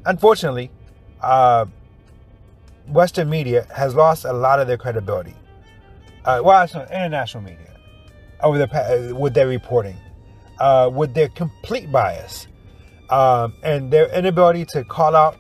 Unfortunately, 0.06 0.72
Western 2.88 3.30
media 3.30 3.68
has 3.76 3.96
lost 3.96 4.26
a 4.26 4.34
lot 4.34 4.60
of 4.60 4.68
their 4.68 4.78
credibility. 4.78 5.36
Uh, 6.24 6.42
well, 6.44 6.64
international 6.64 7.44
media 7.44 7.76
over 8.42 8.58
the 8.58 9.16
with 9.16 9.34
their 9.34 9.48
reporting, 9.48 9.98
with 10.92 11.14
their 11.14 11.30
complete 11.30 11.92
bias, 11.92 12.48
um, 13.10 13.54
and 13.64 13.92
their 13.92 14.08
inability 14.16 14.66
to 14.66 14.84
call 14.84 15.16
out 15.16 15.38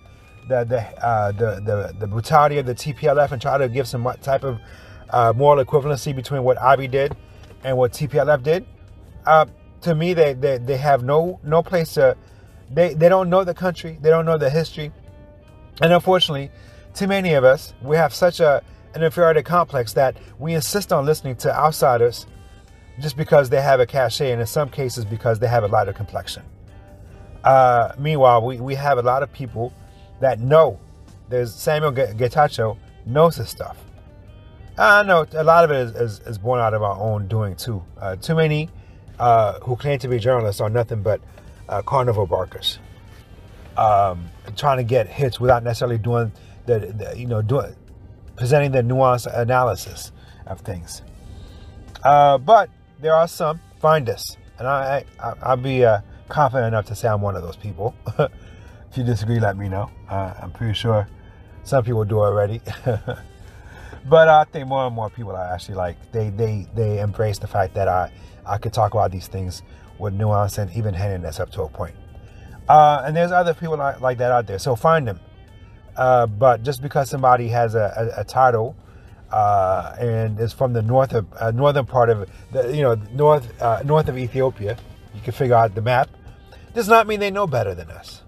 the 0.47 0.63
the, 0.63 1.33
the 1.37 1.61
the 1.61 1.95
the 1.99 2.07
brutality 2.07 2.57
of 2.59 2.65
the 2.65 2.75
TPLF 2.75 3.31
and 3.31 3.41
try 3.41 3.57
to 3.57 3.67
give 3.67 3.87
some 3.87 4.07
type 4.21 4.43
of 4.43 4.59
moral 5.35 5.63
equivalency 5.63 6.15
between 6.15 6.43
what 6.43 6.57
Abiy 6.57 6.89
did 6.89 7.15
and 7.63 7.77
what 7.77 7.91
TPLF 7.91 8.43
did, 8.43 8.65
uh, 9.25 9.45
to 9.81 9.95
me, 9.95 10.13
they, 10.13 10.33
they, 10.33 10.57
they 10.57 10.77
have 10.77 11.03
no 11.03 11.39
no 11.43 11.61
place 11.63 11.93
to. 11.93 12.15
They, 12.71 12.93
they 12.93 13.09
don't 13.09 13.29
know 13.29 13.43
the 13.43 13.53
country. 13.53 13.97
They 14.01 14.09
don't 14.09 14.25
know 14.25 14.37
the 14.37 14.49
history. 14.49 14.91
And 15.81 15.93
unfortunately, 15.93 16.49
too 16.95 17.07
many 17.07 17.33
of 17.33 17.43
us, 17.43 17.73
we 17.81 17.95
have 17.97 18.13
such 18.13 18.39
a 18.39 18.63
an 18.95 19.03
inferiority 19.03 19.43
complex 19.43 19.91
that 19.93 20.15
we 20.39 20.53
insist 20.53 20.93
on 20.93 21.05
listening 21.05 21.35
to 21.35 21.53
outsiders 21.53 22.25
just 23.01 23.17
because 23.17 23.49
they 23.49 23.61
have 23.61 23.81
a 23.81 23.85
cachet, 23.85 24.31
and 24.31 24.39
in 24.39 24.47
some 24.47 24.69
cases 24.69 25.03
because 25.03 25.37
they 25.37 25.47
have 25.47 25.63
a 25.63 25.67
lighter 25.67 25.91
complexion. 25.91 26.43
Uh, 27.43 27.91
meanwhile, 27.99 28.43
we, 28.43 28.59
we 28.59 28.73
have 28.73 28.97
a 28.97 29.01
lot 29.01 29.21
of 29.21 29.31
people 29.33 29.73
that 30.21 30.39
know. 30.39 30.79
There's 31.27 31.53
Samuel 31.53 31.91
Getachew 31.91 32.77
knows 33.05 33.35
his 33.35 33.49
stuff. 33.49 33.77
I 34.77 35.03
know 35.03 35.25
a 35.33 35.43
lot 35.43 35.65
of 35.65 35.71
it 35.71 35.77
is, 35.77 35.95
is, 35.95 36.19
is 36.27 36.37
born 36.37 36.59
out 36.59 36.73
of 36.73 36.81
our 36.81 36.97
own 36.97 37.27
doing 37.27 37.55
too. 37.55 37.83
Uh, 37.99 38.15
too 38.15 38.35
many 38.35 38.69
uh, 39.19 39.59
who 39.59 39.75
claim 39.75 39.99
to 39.99 40.07
be 40.07 40.19
journalists 40.19 40.61
are 40.61 40.69
nothing 40.69 41.01
but 41.01 41.21
uh, 41.67 41.81
carnival 41.81 42.25
barkers, 42.25 42.79
um, 43.77 44.29
trying 44.55 44.77
to 44.77 44.83
get 44.83 45.07
hits 45.07 45.39
without 45.39 45.63
necessarily 45.63 45.97
doing 45.97 46.31
the, 46.65 47.13
you 47.15 47.25
know 47.25 47.41
doing 47.41 47.75
presenting 48.35 48.71
the 48.71 48.81
nuanced 48.81 49.27
analysis 49.39 50.11
of 50.47 50.59
things. 50.61 51.01
Uh, 52.03 52.37
but 52.37 52.69
there 52.99 53.15
are 53.15 53.27
some 53.27 53.59
find 53.79 54.05
this, 54.05 54.37
and 54.59 54.67
I, 54.67 55.05
I 55.19 55.55
will 55.55 55.63
be 55.63 55.85
uh, 55.85 56.01
confident 56.27 56.67
enough 56.67 56.85
to 56.87 56.95
say 56.95 57.07
I'm 57.07 57.21
one 57.21 57.35
of 57.35 57.43
those 57.43 57.55
people. 57.55 57.95
if 58.19 58.29
you 58.97 59.03
disagree, 59.03 59.39
let 59.39 59.57
me 59.57 59.69
know. 59.69 59.89
Uh, 60.09 60.33
I'm 60.41 60.51
pretty 60.51 60.73
sure 60.73 61.07
some 61.63 61.83
people 61.83 62.03
do 62.03 62.19
already. 62.19 62.61
But 64.07 64.29
I 64.29 64.43
think 64.43 64.67
more 64.67 64.85
and 64.85 64.95
more 64.95 65.09
people 65.09 65.35
are 65.35 65.53
actually 65.53 65.75
like 65.75 66.11
they 66.11 66.29
they 66.29 66.67
they 66.75 66.99
embrace 66.99 67.39
the 67.39 67.47
fact 67.47 67.73
that 67.73 67.87
I 67.87 68.11
I 68.45 68.59
could 68.59 68.71
talk 68.71 68.93
about 68.93 69.11
these 69.11 69.27
things 69.27 69.63
with 69.97 70.13
nuance 70.13 70.59
and 70.59 70.71
even 70.75 70.93
handedness 70.93 71.39
up 71.39 71.49
to 71.51 71.63
a 71.63 71.69
point. 71.69 71.95
Uh, 72.69 73.03
and 73.05 73.15
there's 73.15 73.31
other 73.31 73.53
people 73.53 73.77
like, 73.77 74.01
like 74.01 74.17
that 74.19 74.31
out 74.31 74.45
there. 74.45 74.59
So 74.59 74.75
find 74.75 75.07
them. 75.07 75.19
Uh, 75.95 76.27
but 76.27 76.63
just 76.63 76.81
because 76.81 77.09
somebody 77.09 77.47
has 77.47 77.75
a, 77.75 78.11
a, 78.17 78.21
a 78.21 78.23
title 78.23 78.75
uh, 79.31 79.95
and 79.99 80.39
is 80.39 80.53
from 80.53 80.73
the 80.73 80.81
north 80.81 81.13
of 81.13 81.25
uh, 81.39 81.51
northern 81.51 81.85
part 81.85 82.09
of 82.09 82.29
the 82.51 82.75
you 82.75 82.81
know 82.81 82.95
north 83.13 83.61
uh, 83.61 83.81
north 83.85 84.07
of 84.07 84.17
Ethiopia, 84.17 84.77
you 85.13 85.21
can 85.21 85.33
figure 85.33 85.55
out 85.55 85.73
the 85.75 85.81
map. 85.81 86.09
Does 86.73 86.87
not 86.87 87.07
mean 87.07 87.19
they 87.19 87.31
know 87.31 87.47
better 87.47 87.73
than 87.73 87.89
us. 87.89 88.21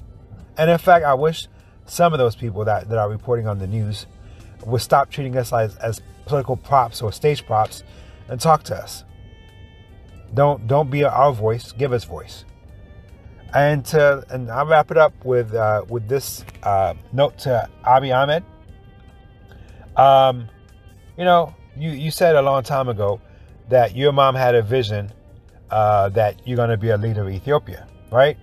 And 0.57 0.71
in 0.71 0.77
fact, 0.77 1.05
I 1.05 1.13
wish 1.13 1.47
some 1.85 2.13
of 2.13 2.19
those 2.19 2.35
people 2.35 2.65
that, 2.65 2.89
that 2.89 2.97
are 2.97 3.09
reporting 3.09 3.47
on 3.47 3.59
the 3.59 3.67
news 3.67 4.05
would 4.65 4.81
stop 4.81 5.09
treating 5.09 5.37
us 5.37 5.53
as, 5.53 5.75
as 5.77 6.01
political 6.25 6.57
props 6.57 7.01
or 7.01 7.11
stage 7.11 7.45
props 7.45 7.83
and 8.27 8.39
talk 8.39 8.63
to 8.63 8.75
us. 8.75 9.03
Don't 10.33 10.67
don't 10.67 10.89
be 10.89 11.03
our 11.03 11.31
voice. 11.31 11.71
Give 11.71 11.93
us 11.93 12.03
voice. 12.03 12.43
And 13.53 13.85
to, 13.85 14.23
and 14.29 14.51
I'll 14.51 14.65
wrap 14.65 14.91
it 14.91 14.97
up 14.97 15.13
with 15.23 15.53
uh, 15.53 15.83
with 15.87 16.07
this 16.07 16.43
uh, 16.63 16.93
note 17.13 17.37
to 17.39 17.69
Abiy 17.85 18.15
Ahmed. 18.15 18.43
Um, 19.95 20.49
you 21.17 21.23
know, 21.23 21.55
you 21.75 21.91
you 21.91 22.11
said 22.11 22.35
a 22.35 22.41
long 22.41 22.63
time 22.63 22.89
ago 22.89 23.21
that 23.69 23.95
your 23.95 24.11
mom 24.11 24.35
had 24.35 24.53
a 24.53 24.61
vision 24.61 25.11
uh, 25.71 26.09
that 26.09 26.45
you're 26.45 26.57
going 26.57 26.69
to 26.69 26.77
be 26.77 26.89
a 26.89 26.97
leader 26.97 27.21
of 27.21 27.29
Ethiopia, 27.29 27.87
right? 28.11 28.37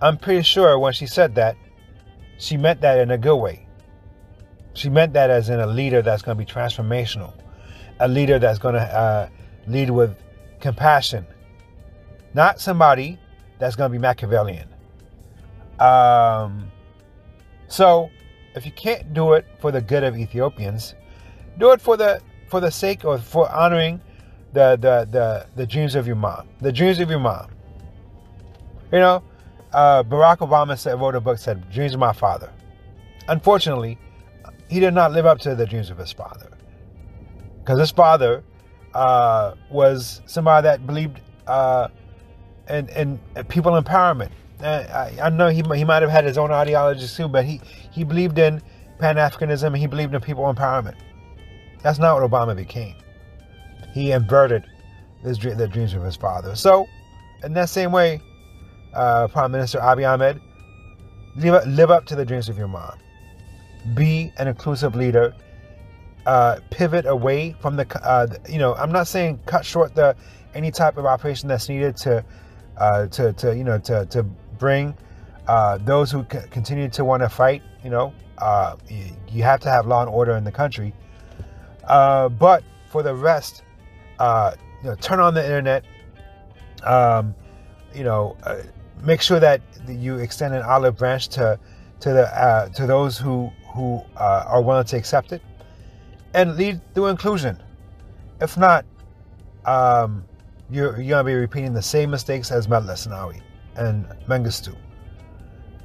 I'm 0.00 0.16
pretty 0.16 0.42
sure 0.42 0.78
when 0.78 0.92
she 0.92 1.06
said 1.06 1.34
that, 1.36 1.56
she 2.38 2.56
meant 2.56 2.80
that 2.82 2.98
in 2.98 3.10
a 3.10 3.18
good 3.18 3.36
way. 3.36 3.66
She 4.74 4.88
meant 4.88 5.12
that 5.14 5.28
as 5.30 5.48
in 5.48 5.58
a 5.58 5.66
leader 5.66 6.02
that's 6.02 6.22
going 6.22 6.38
to 6.38 6.44
be 6.44 6.50
transformational, 6.50 7.32
a 7.98 8.06
leader 8.06 8.38
that's 8.38 8.60
going 8.60 8.76
to 8.76 8.80
uh, 8.80 9.28
lead 9.66 9.90
with 9.90 10.16
compassion, 10.60 11.26
not 12.34 12.60
somebody 12.60 13.18
that's 13.58 13.76
going 13.76 13.90
to 13.90 13.92
be 13.92 14.00
Machiavellian. 14.00 14.68
Um, 15.78 16.70
so, 17.68 18.10
if 18.54 18.64
you 18.64 18.72
can't 18.72 19.12
do 19.14 19.34
it 19.34 19.46
for 19.60 19.70
the 19.70 19.80
good 19.80 20.02
of 20.02 20.16
Ethiopians, 20.16 20.94
do 21.58 21.72
it 21.72 21.80
for 21.80 21.96
the 21.96 22.20
for 22.48 22.60
the 22.60 22.70
sake 22.70 23.04
of 23.04 23.24
for 23.24 23.50
honoring 23.50 24.00
the 24.52 24.76
the 24.76 25.08
the, 25.10 25.46
the 25.56 25.66
dreams 25.66 25.94
of 25.94 26.06
your 26.06 26.16
mom, 26.16 26.48
the 26.60 26.72
dreams 26.72 26.98
of 26.98 27.10
your 27.10 27.20
mom. 27.20 27.50
You 28.92 29.00
know, 29.00 29.22
uh, 29.72 30.02
Barack 30.02 30.38
Obama 30.38 30.78
said, 30.78 30.98
wrote 31.00 31.14
a 31.14 31.20
book 31.20 31.38
said, 31.38 31.70
"Dreams 31.70 31.94
of 31.94 32.00
my 32.00 32.12
father." 32.12 32.50
Unfortunately, 33.28 33.98
he 34.68 34.80
did 34.80 34.94
not 34.94 35.12
live 35.12 35.26
up 35.26 35.38
to 35.40 35.54
the 35.54 35.66
dreams 35.66 35.90
of 35.90 35.98
his 35.98 36.12
father. 36.12 36.50
Because 37.58 37.78
his 37.78 37.90
father 37.90 38.42
uh, 38.94 39.54
was 39.70 40.22
somebody 40.26 40.64
that 40.64 40.86
believed 40.86 41.20
uh, 41.46 41.88
in, 42.68 42.88
in, 42.90 43.44
people 43.44 43.72
empowerment. 43.72 44.30
I, 44.60 45.16
I, 45.22 45.30
know 45.30 45.48
he, 45.48 45.62
he 45.76 45.84
might 45.84 46.02
have 46.02 46.10
had 46.10 46.24
his 46.24 46.36
own 46.36 46.50
ideologies 46.50 47.14
too, 47.14 47.28
but 47.28 47.44
he, 47.44 47.60
he 47.92 48.02
believed 48.02 48.38
in 48.38 48.60
Pan 48.98 49.16
Africanism 49.16 49.76
he 49.76 49.86
believed 49.86 50.14
in 50.14 50.20
people 50.20 50.52
empowerment. 50.52 50.96
That's 51.82 51.98
not 51.98 52.20
what 52.20 52.28
Obama 52.28 52.56
became. 52.56 52.96
He 53.94 54.10
inverted 54.10 54.64
his, 55.22 55.38
the 55.38 55.68
dreams 55.68 55.94
of 55.94 56.02
his 56.02 56.16
father. 56.16 56.56
So, 56.56 56.86
in 57.44 57.52
that 57.54 57.68
same 57.68 57.92
way, 57.92 58.20
uh, 58.94 59.28
Prime 59.28 59.52
Minister 59.52 59.78
Abiy 59.78 60.12
Ahmed, 60.12 60.40
live, 61.36 61.66
live 61.68 61.90
up 61.92 62.04
to 62.06 62.16
the 62.16 62.24
dreams 62.24 62.48
of 62.48 62.58
your 62.58 62.68
mom 62.68 62.98
be 63.94 64.32
an 64.38 64.48
inclusive 64.48 64.94
leader. 64.94 65.34
Uh, 66.26 66.58
pivot 66.70 67.06
away 67.06 67.56
from 67.60 67.76
the, 67.76 67.86
uh, 68.06 68.26
you 68.48 68.58
know, 68.58 68.74
I'm 68.74 68.92
not 68.92 69.06
saying 69.06 69.40
cut 69.46 69.64
short 69.64 69.94
the 69.94 70.14
any 70.54 70.70
type 70.70 70.98
of 70.98 71.06
operation 71.06 71.48
that's 71.48 71.70
needed 71.70 71.96
to, 71.98 72.22
uh, 72.78 73.06
to, 73.08 73.32
to, 73.34 73.56
you 73.56 73.64
know, 73.64 73.78
to, 73.78 74.06
to 74.06 74.22
bring 74.58 74.96
uh, 75.46 75.78
those 75.78 76.10
who 76.10 76.24
c- 76.30 76.38
continue 76.50 76.88
to 76.88 77.04
want 77.04 77.22
to 77.22 77.28
fight. 77.28 77.62
You 77.84 77.90
know, 77.90 78.14
uh, 78.38 78.76
you, 78.88 79.04
you, 79.28 79.42
have 79.42 79.60
to 79.60 79.70
have 79.70 79.86
law 79.86 80.00
and 80.00 80.10
order 80.10 80.36
in 80.36 80.44
the 80.44 80.52
country. 80.52 80.94
Uh, 81.84 82.28
but 82.28 82.62
for 82.90 83.02
the 83.02 83.14
rest, 83.14 83.62
you 84.20 84.24
know, 84.84 84.94
turn 85.00 85.20
on 85.20 85.34
the 85.34 85.44
internet. 85.44 85.84
Um, 86.84 87.34
you 87.94 88.04
know, 88.04 88.36
make 89.02 89.20
sure 89.20 89.40
that 89.40 89.60
you 89.88 90.18
extend 90.18 90.54
an 90.54 90.62
olive 90.62 90.96
branch 90.96 91.28
to 91.28 91.58
to 92.00 92.12
the 92.12 92.70
to 92.76 92.86
those 92.86 93.18
who 93.18 93.50
who 93.74 94.02
uh, 94.16 94.44
are 94.46 94.62
willing 94.62 94.84
to 94.84 94.96
accept 94.96 95.32
it 95.32 95.42
and 96.34 96.56
lead 96.56 96.80
through 96.94 97.06
inclusion. 97.06 97.62
If 98.40 98.56
not, 98.56 98.84
um, 99.64 100.24
you're, 100.70 101.00
you're 101.00 101.08
going 101.08 101.24
to 101.24 101.24
be 101.24 101.34
repeating 101.34 101.72
the 101.72 101.82
same 101.82 102.10
mistakes 102.10 102.50
as 102.50 102.66
Zenawi 102.66 103.40
and 103.76 104.06
Mengistu. 104.28 104.76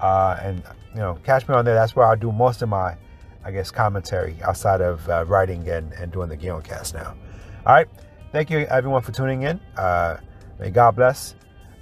and, 0.00 0.62
you 0.94 1.00
know, 1.00 1.18
catch 1.24 1.48
me 1.48 1.54
on 1.54 1.64
there. 1.64 1.74
That's 1.74 1.94
where 1.94 2.06
I 2.06 2.14
do 2.14 2.32
most 2.32 2.62
of 2.62 2.68
my 2.68 2.96
I 3.44 3.50
guess, 3.50 3.70
commentary 3.70 4.36
outside 4.42 4.82
of 4.82 5.08
uh, 5.08 5.24
writing 5.26 5.66
and, 5.70 5.92
and 5.94 6.12
doing 6.12 6.28
the 6.28 6.36
Ghioncast 6.36 6.92
now. 6.92 7.16
All 7.64 7.74
right. 7.74 7.88
Thank 8.30 8.50
you, 8.50 8.58
everyone, 8.66 9.00
for 9.00 9.12
tuning 9.12 9.42
in. 9.42 9.58
Uh, 9.74 10.18
may 10.58 10.70
God 10.70 10.96
bless 10.96 11.34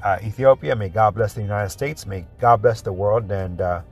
uh, 0.04 0.18
Ethiopia. 0.22 0.76
May 0.76 0.88
God 0.88 1.16
bless 1.16 1.34
the 1.34 1.42
United 1.42 1.70
States. 1.70 2.06
May 2.06 2.24
God 2.38 2.62
bless 2.62 2.82
the 2.82 2.92
world. 2.92 3.30
And 3.32 3.60
uh, 3.60 3.82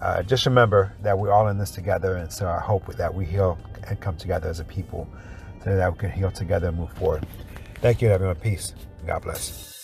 uh, 0.00 0.22
just 0.24 0.46
remember 0.46 0.92
that 1.02 1.16
we're 1.16 1.30
all 1.30 1.46
in 1.46 1.58
this 1.58 1.70
together. 1.70 2.16
And 2.16 2.32
so 2.32 2.48
I 2.48 2.58
hope 2.58 2.92
that 2.96 3.14
we 3.14 3.24
heal 3.24 3.56
and 3.86 4.00
come 4.00 4.16
together 4.16 4.48
as 4.48 4.58
a 4.58 4.64
people 4.64 5.08
so 5.62 5.76
that 5.76 5.92
we 5.92 5.98
can 5.98 6.10
heal 6.10 6.32
together 6.32 6.68
and 6.68 6.76
move 6.76 6.92
forward. 6.94 7.24
Thank 7.76 8.02
you, 8.02 8.08
everyone. 8.08 8.34
Peace. 8.36 8.74
God 9.06 9.22
bless. 9.22 9.75